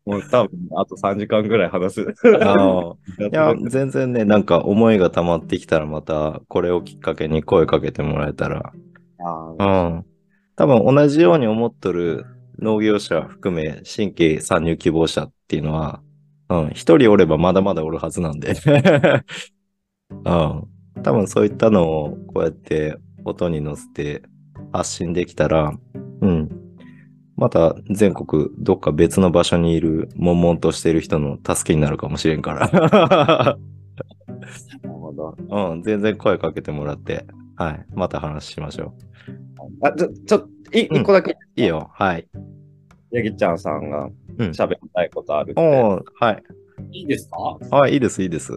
[0.05, 2.15] もう多分あと3時間ぐらい話す。
[2.43, 8.73] あの いや、全然ね、なんか思いが溜まってきたらまたこれをきっかけに声かけてもらえたら、
[9.59, 10.05] うん。
[10.57, 12.27] 多分同じように思っとる
[12.59, 16.01] 農業者含め新規参入希望者っていうのは、
[16.49, 18.55] うん、一人おればまだまだおるはずなんで。
[20.11, 20.22] うん。
[21.03, 24.22] 多分そういったのをこうやって音に乗せて
[24.72, 25.72] 発信できたら、
[26.20, 26.49] うん。
[27.37, 32.70] また全国どっか別の場所にいる悶々としている人の助けになるかもしれんから。
[32.70, 33.57] な
[34.85, 35.37] るほど。
[35.72, 37.87] うん、全然声かけてもらって、はい。
[37.95, 38.95] また話しましょ
[39.83, 41.37] あ、ちょ、ちょ、いうん一個だけ、う。
[41.61, 41.91] いいよ。
[41.93, 42.27] はい。
[43.11, 44.09] ヤギちゃんさんが
[44.39, 45.61] うん喋りたいことあるって。
[45.61, 46.43] おーはい。
[46.93, 47.59] いいですか？
[47.71, 48.57] はい、いいです、いいです。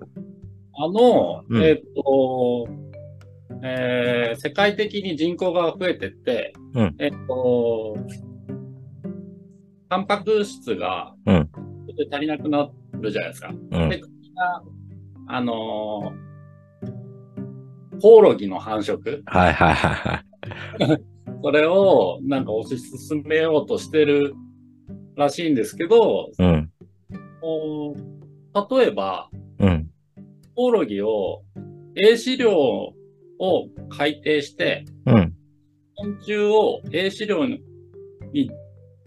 [0.80, 2.68] あの、うんえっと、
[3.64, 7.98] えー世界的に人口が増えてって、うんえっと、
[9.90, 11.50] タンパク質が、うん
[12.12, 13.50] 足りなくなるじゃないですか。
[13.50, 13.54] う
[13.86, 14.00] んで、。
[14.00, 14.64] 国が、
[15.28, 16.28] あのー
[18.00, 20.27] コオロギの繁殖、はいはいはいはい。
[21.44, 24.34] それをなんか推し進めようとしてる
[25.16, 26.72] らしいんですけど、うん。
[27.42, 27.94] お
[28.78, 29.30] 例えば、
[29.60, 29.90] うん。
[30.56, 31.44] コオロギを、
[31.96, 32.94] A 飼料を
[33.90, 35.34] 改定して、うん。
[35.96, 37.62] 昆虫を A 飼料に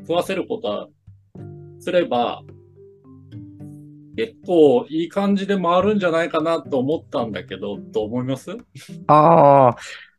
[0.00, 0.88] 食わせることは
[1.78, 2.42] すれば、
[4.16, 8.50] 結構いい感じで回るんじゃないかなと思ったんだけど、どう思います？
[9.06, 9.76] ああ、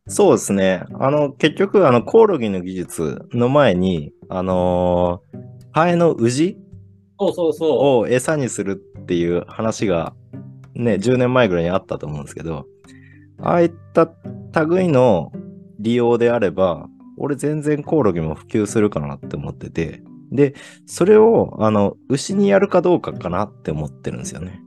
[0.08, 0.84] そうですね。
[1.00, 5.42] あの、結局、あの、コオロギの技術の前に、あのー
[5.74, 6.58] ハエのウジ
[7.18, 10.14] そうそうそを餌にするっていう話が、
[10.76, 12.66] ね、10年前ぐらいにあったと思うんですけど、
[13.40, 14.10] ああいった
[14.66, 15.32] 類の
[15.80, 24.62] 利用であれば、俺全然コオロギも普及するかなって思ってて、で、それを、あの、牛にやるかどうかかなって思ってるんですよね。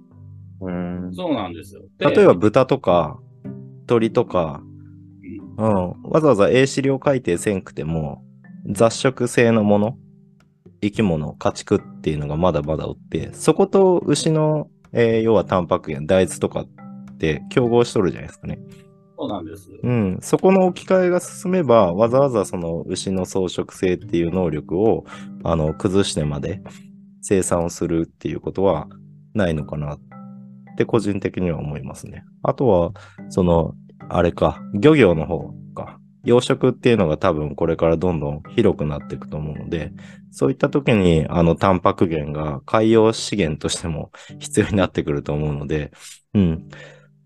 [0.61, 1.15] うんう。。
[1.15, 1.83] そうなんですよ。
[1.99, 3.19] で例えば豚とか
[3.87, 4.63] 鳥とか、
[5.57, 8.23] うん、わざわざ A 資料改定せんくても
[8.67, 9.99] 雑食性のもの、
[10.81, 18.59] 生き物、家畜っていうのがまだまだおって、そこと牛の、えー要はタンパク源、大豆とかって競合しとるじゃないですかね。
[19.17, 19.71] そうなんです。
[19.83, 25.05] うん、そこの置き換えが進めば、わざわざその牛の草食性っていう能力を
[25.45, 26.63] あの崩してまで
[27.21, 28.89] 生産をするっていうことは
[29.35, 30.01] ないのかなっ
[30.77, 32.25] て個人的には思いますね。
[32.43, 32.93] あとは、
[33.29, 33.75] その、
[34.09, 35.99] あれか、漁業の方か。
[36.25, 39.93] 養殖っていうのが多分これからどんどん広くなっていくと思うので、
[40.31, 45.93] そういった時にあのタンパク源が海洋資源としても必要になってくると思うので、
[46.33, 46.69] うん。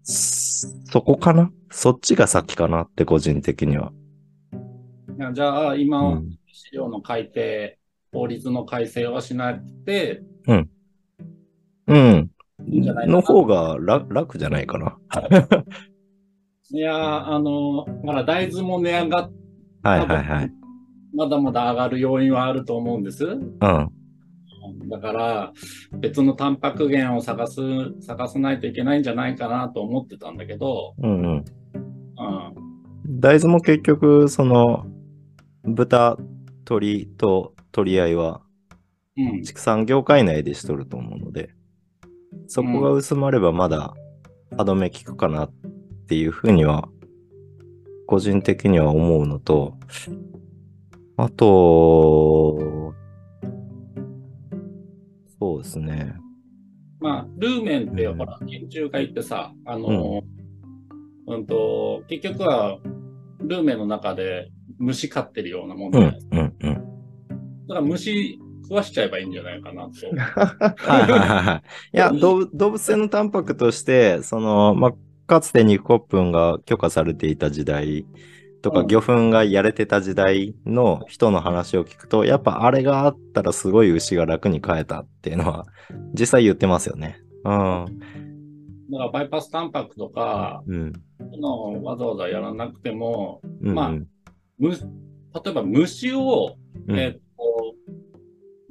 [0.03, 1.53] そそこかな？
[1.71, 3.93] そっちが先かなって個人的には。
[5.33, 7.79] じゃあ、今、うん資料の改定、
[8.13, 10.69] 法律の改正はしなくて、うん。
[12.67, 14.99] いいんいかなの方が楽楽じゃないかな。
[16.71, 19.33] いやー、あの、まだ大豆も値上がっ、
[19.83, 20.53] はいはいはい。
[21.15, 23.25] まだまだ上がる要因はあると思うんです。
[23.25, 23.49] うん。
[24.89, 25.53] だから、
[25.99, 27.61] 別のタンパク源を探す、
[28.01, 31.37] 探さないといけないんじゃないかなと思ってたんだけど、うんうん。
[31.37, 31.45] うん。
[33.07, 34.85] 大豆も結局、その、
[35.65, 36.19] 豚、
[36.67, 38.43] 鳥と取り合いは
[39.17, 39.43] うん。
[39.43, 41.51] 畜産業界内でしとると思うので、
[42.47, 43.95] そこが薄まればまだ
[44.57, 45.53] 歯止め効くかなっ
[46.09, 46.89] ていうふうには、
[48.07, 49.75] 個人的には思うのと、
[51.19, 52.95] あと、
[55.39, 56.17] そうですね。
[57.01, 60.23] まあ、ルーメンってほら、研究会ってさ、あの、
[61.27, 62.79] うん、と、結局は、
[63.41, 66.75] ルーメンの中で虫飼ってるようなもんじうんゃないですか。、うん、うん。
[67.69, 69.91] だから虫食わしちゃえばいいんじゃないかなと。
[70.17, 71.97] はいはいはいはい。
[71.97, 74.95] いや、動物性のタンパクとして、その、まあ、
[75.29, 78.07] かつて肉骨粉が許可されていた時代
[78.63, 85.67] とか、うん魚粉がやれてた時代の人の話を聞くと、やっぱあれがあったらすごい牛が楽に飼えたっていうのは、
[86.19, 87.21] 実際言ってますよね。
[87.45, 88.01] うん。
[88.91, 90.93] だからバイパスタンパクとか、うん。
[91.41, 93.91] のをわざわざやらなくても、うん、まあ
[94.59, 94.79] む例
[95.51, 96.57] えば虫を、
[96.89, 97.21] うんえっと、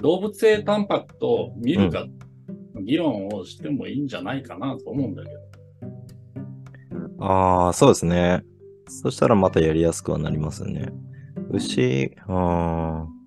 [0.01, 2.05] 動物性タンパクと見るか、
[2.83, 5.46] 議論をしてもいいんじゃないかなと思うんだけど。
[7.19, 8.43] ああ、そうですね。
[8.87, 10.91] そしたらまたやりやすくはなりますよね。
[11.51, 13.17] 牛、あー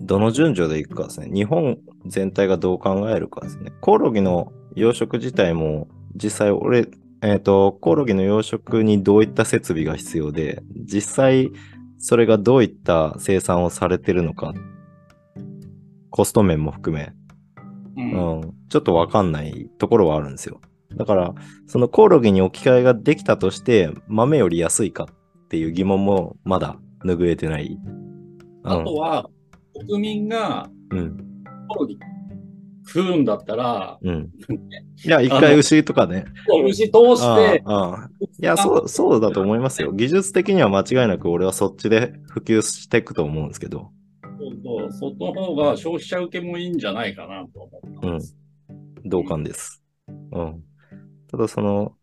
[0.00, 1.28] どの順序でいくかですね。
[1.32, 3.72] 日本全体がどう考えるかですね。
[3.80, 6.88] コオロギの養殖自体も、実際俺、
[7.22, 11.50] えっ、と、コオロギの養殖にどういった設備が必要で、実際
[11.98, 14.54] それがどういった生産をされてるのか、
[16.10, 17.12] コスト面も含め、
[17.96, 20.60] うんうん、ちょっとわかんないところはあるんですよ。
[20.96, 21.34] だから、
[21.66, 27.78] そのコオロギに置き換えができたとして、豆より安いかっていう疑問もまだ拭えてない。
[28.64, 29.28] あとは、
[29.74, 31.16] 国民がうん、
[31.68, 31.98] コオロギ
[32.88, 34.30] 食うんだったら、うん。
[35.04, 36.24] いや、一回牛とかね。
[36.64, 37.64] 牛通して、
[38.40, 39.92] いや、そう、そうだと思いますよ。
[39.92, 43.90] 技術的には間違いなく俺はそっちで普及していくと思うんですけど。
[44.38, 48.36] そうそうそっちの方が消費者受けもいいんじゃないかなと思ったんです。
[49.04, 49.82] 同感です。
[50.32, 50.62] うん。
[51.28, 51.96] ただその、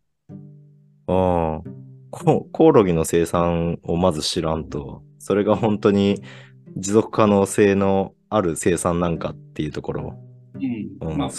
[1.06, 1.70] ああ、
[2.10, 6.22] ココオロギの生産をまず知らんと、それが本当に
[6.76, 10.18] 持続可能性のある生産なんかっていうところ。
[10.54, 11.10] うん。
[11.10, 11.30] うんまあ、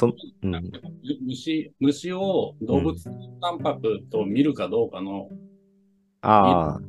[1.26, 2.96] 虫、虫を動物
[3.42, 5.30] タンパクと見るかどうかの、
[6.22, 6.80] ああ、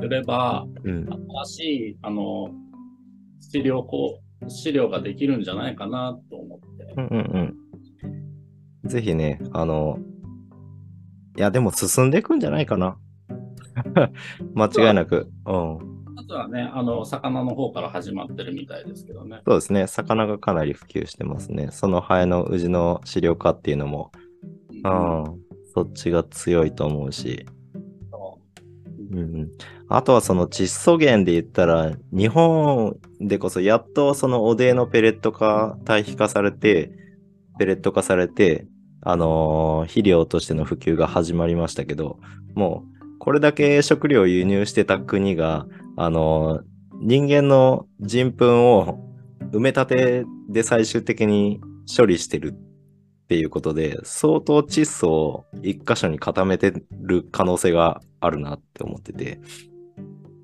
[0.00, 1.06] すれば、うん。
[1.44, 1.60] 新し
[1.90, 2.50] い、あの、
[3.40, 6.94] 資料こう、資料ができるんじゃないかなと思って。
[6.96, 7.56] うんうん
[8.82, 8.88] うん。
[8.88, 9.98] ぜひね、あの、
[11.36, 12.96] いや、でも進んでいくんじゃないかな。
[14.54, 15.30] 間違いなく。
[15.46, 16.02] うん。
[16.14, 19.40] まずはね、あの、魚の方から始まってるみたいですけどね。
[19.46, 19.86] そうですね。
[19.86, 21.68] 魚がかなり普及してますね。
[21.70, 24.12] そのハエのウジの飼料化っていうのも、
[24.70, 25.24] うん、
[25.74, 27.46] そっちが強いと思うし。
[29.12, 29.50] うんうん、
[29.88, 36.92] あとはその窒素源で言ったら、日本でこそやっとそのおでのペレット化、堆肥化されて、
[37.58, 38.66] ペレット化されて、
[39.02, 42.18] あのー肥料としての普及が始まりましたけど、
[42.54, 46.62] もうこれだけ食料を輸入してた国が、あのー
[47.04, 49.00] 人間の人糞を
[49.52, 51.60] 埋め立てで最終的に
[51.96, 59.40] 処理してるっていうことで、相当窒素を一箇所に固めてる可能性があるなって思ってて、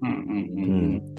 [0.02, 1.14] うんうんうんうん。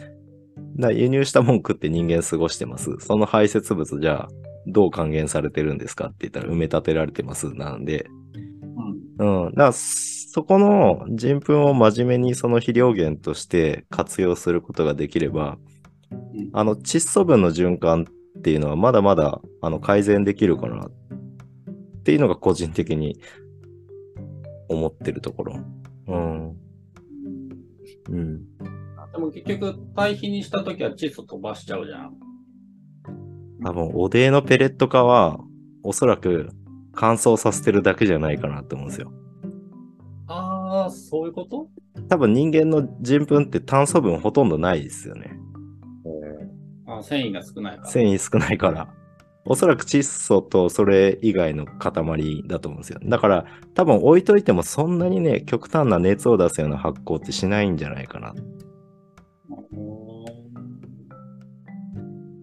[0.77, 2.97] だ輸入したもん食って人間過ごしてます。
[2.99, 4.27] その排泄物じゃあ
[4.71, 8.07] どう還元されてるんですかって言ったら埋め立てられてますなんで、
[9.19, 9.51] うんうん。
[9.51, 18.07] だからそこの人糞を真面目にその肥料源として活用することができれば、うんあの窒素分の循環
[18.37, 20.91] っていうのはまだまだあの改善できるかなっ
[22.03, 23.19] ていうのが個人的に
[24.69, 25.59] 思ってるところ。
[26.07, 26.49] うん。
[28.09, 28.41] うん。
[29.11, 32.13] でも結局、堆肥にしたときは窒素飛ばしちゃうじゃん。
[33.63, 35.39] 多分、おでのペレット化は、
[35.83, 36.49] おそらく
[36.93, 39.11] 乾燥させてるだけじゃないかなと思うんですよ。
[40.27, 41.67] ああ、そういうこと？
[42.07, 45.37] 多分人間の人糞って炭素分ほとんどないですよね。
[46.85, 47.87] あー繊維が少ないから。
[47.89, 48.87] 繊維少ないから。
[49.45, 52.99] おそらく窒素とそれ以外の塊だと思うんですよ。
[53.03, 58.33] だから多分置いといてもそんなにね、極端な熱を出すような発酵ってしないんじゃないかなっ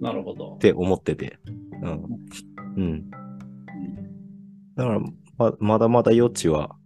[0.01, 0.45] なるほど。
[0.59, 1.38] て思ってて。
[1.82, 2.04] うん。
[2.76, 3.11] うん。
[4.76, 5.00] だから
[5.38, 6.76] ままだまだ余地は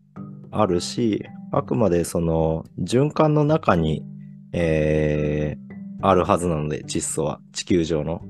[0.50, 4.04] あるし、あくまでその循環の中に、
[4.52, 5.70] えー
[6.02, 8.22] あるはずなので、窒素は地球上の。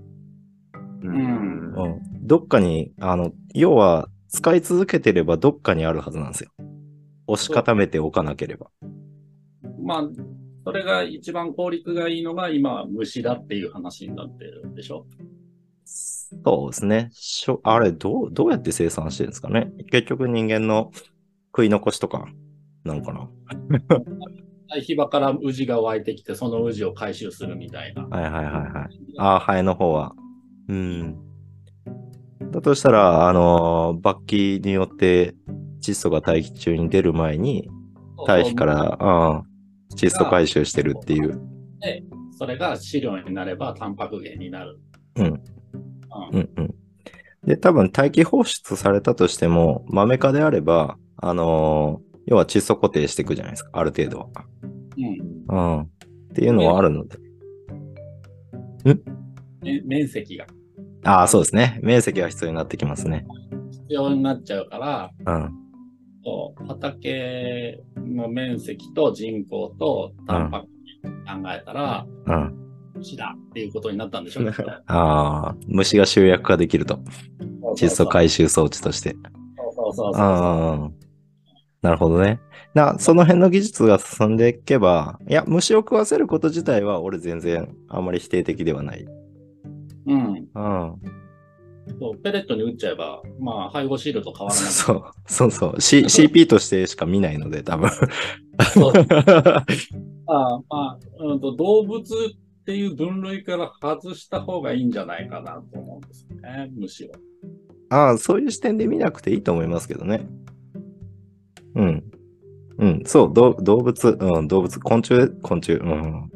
[1.04, 2.00] んうん。
[2.26, 6.50] どっかに、あの、要は使い続けてればどっかにあるはずなんですよ。
[7.28, 8.70] 押し固めておかなければ。
[9.84, 10.08] まあ、
[10.64, 15.06] それが一番効率がいいのが今、虫だっていう話になってるんでしょ？
[16.44, 17.10] そうですね。
[17.12, 19.72] しょあれ、どう、どうやって生産してるんですかね？
[19.90, 20.92] 結局人間の
[21.48, 22.26] 食い残しとか、
[22.84, 23.28] なのかな？
[24.68, 28.04] 堆肥場からウジが湧いてきて、そのウジを回収するみたいな。
[28.04, 28.70] はいはいはいはい。
[29.18, 30.14] ああ、ハエの方は。
[30.68, 31.16] うん。
[32.52, 35.34] だとしたら、あのー、罰気によって
[35.82, 37.68] 窒素が大気中に出る前に、
[38.26, 39.42] 大気から、ああ、
[39.96, 41.40] 窒素回収してるっていう。
[42.38, 44.78] それが飼料になればタンパク源になる。
[45.16, 45.42] うん
[46.32, 46.74] うんうんうん。
[47.46, 54.28] で、多分大気放出されたとしても、豆科であれば、あのー要は窒素固定していくじゃないですか、ある程度は。
[54.96, 55.80] うんうん。
[55.82, 55.86] っ
[56.32, 57.18] ていうのはあるので。
[58.84, 60.46] ね面積が
[61.04, 61.80] ああ、そうですね。
[61.82, 63.26] 面積が必要になってきますね。
[63.72, 65.52] 必要になっちゃうから、うん。
[66.22, 70.68] そう畑の面積と人口とタンパク
[71.02, 72.69] 源考えたら、うん。
[73.00, 74.52] 牛だっていうことになったんでしょうね。
[74.86, 76.98] ああ、虫が集約化できると。
[77.76, 79.16] 窒素回収装置として。
[79.74, 81.00] そうそうそうそう。
[81.82, 82.40] なるほどね。
[82.74, 89.06] な、その辺の技術が進んでいけば、いや、虫を食わせること自体は俺全然あんまり否定的ではない。
[90.06, 90.48] うん。
[90.54, 90.94] うん。
[91.98, 94.70] そうペレットに打っちゃえば、まあ、配合シールと変わらない。
[94.70, 95.80] そう、そうそう。
[95.80, 97.90] C、CP としてしか見ないので、多分。
[98.72, 98.92] そう
[100.26, 102.04] あまあ、うんと、動物
[102.60, 107.14] っていう分類から外した方がいいんじゃないかなと思うんですよね、虫は。
[107.90, 110.26] ああ、そういう視点で見なくていいと思いますけどね。
[111.74, 112.04] うん。
[112.78, 116.30] うん、そう、ど動物、うん、動物、昆虫、昆虫、うん。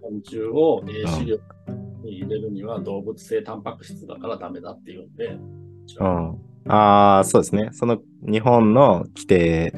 [0.00, 1.38] 昆虫を栄飼料
[2.02, 5.36] に入れるには動物性タンパク質だからダメだっていうんで、
[5.98, 6.38] うん。
[6.66, 7.68] ああ、そうですね。
[7.72, 9.72] その日本の規定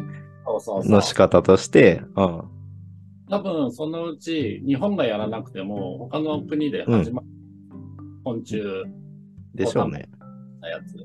[0.45, 2.56] そうそうそうの仕方として、うん。
[3.29, 7.27] 多分そのうち日本がやらなくても他の国で始まる
[8.25, 8.63] 昆虫
[9.55, 10.09] でしょうね。
[10.61, 10.97] のやつ。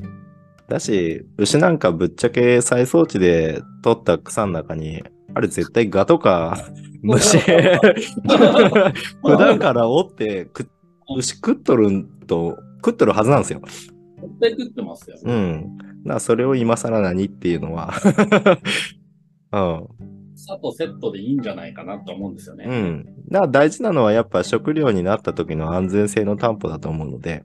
[0.67, 5.03] だし、牛なんかぶっちゃけ再装置で取った草の中に、
[5.33, 6.57] あれ絶対ガとか
[7.01, 7.37] 虫、
[9.23, 10.69] 普段から折ってく
[11.17, 13.61] 牛食っとるんと、食っとるはずなんですよ。
[13.61, 15.17] 絶対食ってますよ。
[15.23, 15.77] うん。
[15.77, 17.93] だからそれを今更何っていうのは、
[19.51, 20.10] うん。
[20.41, 22.65] 草とセットでいいんじゃないかなと思うんですよね。
[22.67, 23.05] うん。
[23.29, 27.43] だから大事なのはやっぱ食料になった時の安全性の担保だと思うので、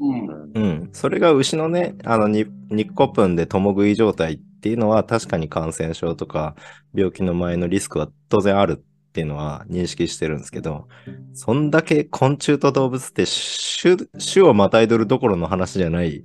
[0.00, 0.52] うん。
[0.54, 0.90] うん。
[0.92, 6.56] それが牛のね、あの、に肉骨粉で共食い状態っていうのは確かに感染症とか
[6.94, 10.88] 病気の前のリスクは当然あるっていうのは認識してるんですけど、
[11.34, 16.22] そんだけ昆虫と動物って種、種をまたいどるどころの話じゃない。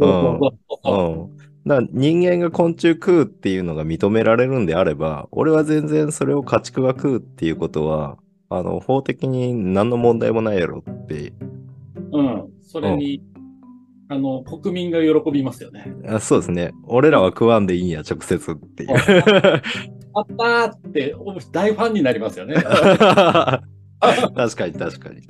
[0.00, 0.40] うん。
[0.40, 0.50] だ
[0.82, 1.28] か
[1.68, 8.18] ら人間が昆虫食うっていうのが認められるんであれば、俺は全然それを家畜が食うっていうことは、
[8.50, 11.32] あの、法的に何の問題もないやろって
[12.12, 12.48] うん。
[12.62, 13.22] それに、
[14.08, 15.92] あの、国民が喜びますよね。
[16.06, 16.72] あそうですね。
[16.84, 18.90] 俺らは食わんでいいんや、直接っていう。
[20.14, 22.54] あったーって、お大ファンになりますよね。
[24.00, 25.20] 確かに確かに。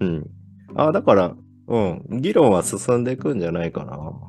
[0.00, 0.26] うん。
[0.74, 2.02] あ、だから、うん。
[2.20, 4.27] 議論は進んでいくんじゃないかな。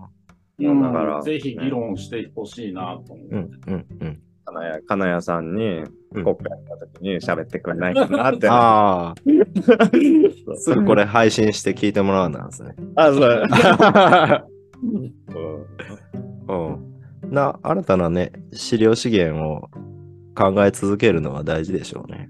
[0.68, 3.36] うんだからぜひ議論してほしいなと思って。
[3.36, 4.20] うん、うん、うん。
[4.46, 5.84] 金谷金谷さんに
[6.16, 8.50] うん国会の時に喋ってくれないかなって。
[8.50, 9.16] ああ、
[10.56, 12.76] すぐこれ配信して聞いてもらうんなんですね。
[12.96, 13.44] あ、そう。
[16.50, 16.54] う
[17.30, 17.32] ん。
[17.32, 19.70] な、新たなね、資料資源を
[20.36, 22.30] 考え続けるのは大事でしょうね。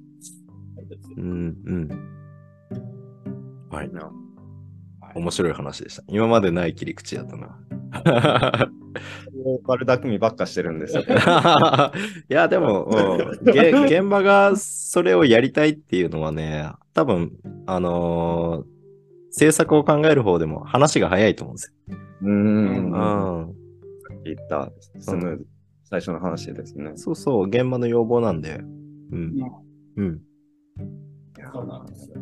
[1.17, 1.89] うん、うん。
[3.69, 3.89] はい。
[5.15, 6.03] 面白い話でした。
[6.07, 7.57] 今までない切り口やったな。
[9.65, 11.03] 悪巧みばっかしてるんですよ。
[12.29, 12.85] いや、でも、
[13.43, 17.31] 現場がそれをやりたいっていうのはね、多分、
[17.65, 18.79] あのー
[19.31, 21.73] 政策を考える方でも話が早いと思うんです
[22.21, 22.33] うよ。
[22.33, 22.91] ん。
[22.91, 23.55] うん。
[24.23, 25.47] 言った、スムーズ、
[25.83, 26.91] 最初の話ですね。
[26.95, 28.59] そうそう、現場の要望なんで。
[29.11, 29.33] うん。
[29.97, 30.21] うん。
[31.53, 32.15] そうなんですよ。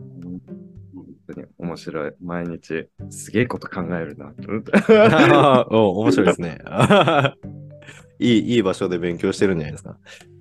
[1.38, 2.12] に面白い。
[2.22, 4.34] 毎日、すげえこと考えるな。
[5.70, 6.60] お面白いですね。
[8.20, 9.98] いい、いい場所で勉強してるんじゃないですか。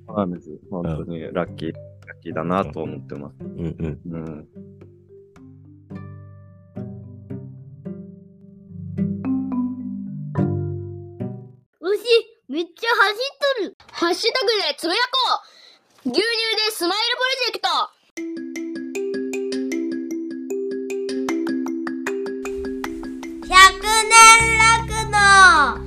[0.07, 0.49] そうなんです。
[0.71, 3.35] 本当にラッキー、ラッキーだなと思ってます。
[3.41, 4.01] うんうん。
[4.07, 4.49] うん。
[11.81, 12.03] 牛、
[12.49, 13.15] めっちゃ走
[13.65, 13.77] っとる。
[13.93, 15.43] ハッシュタグでつぶやこ
[16.07, 16.47] う牛乳
[24.05, 25.86] 年楽の。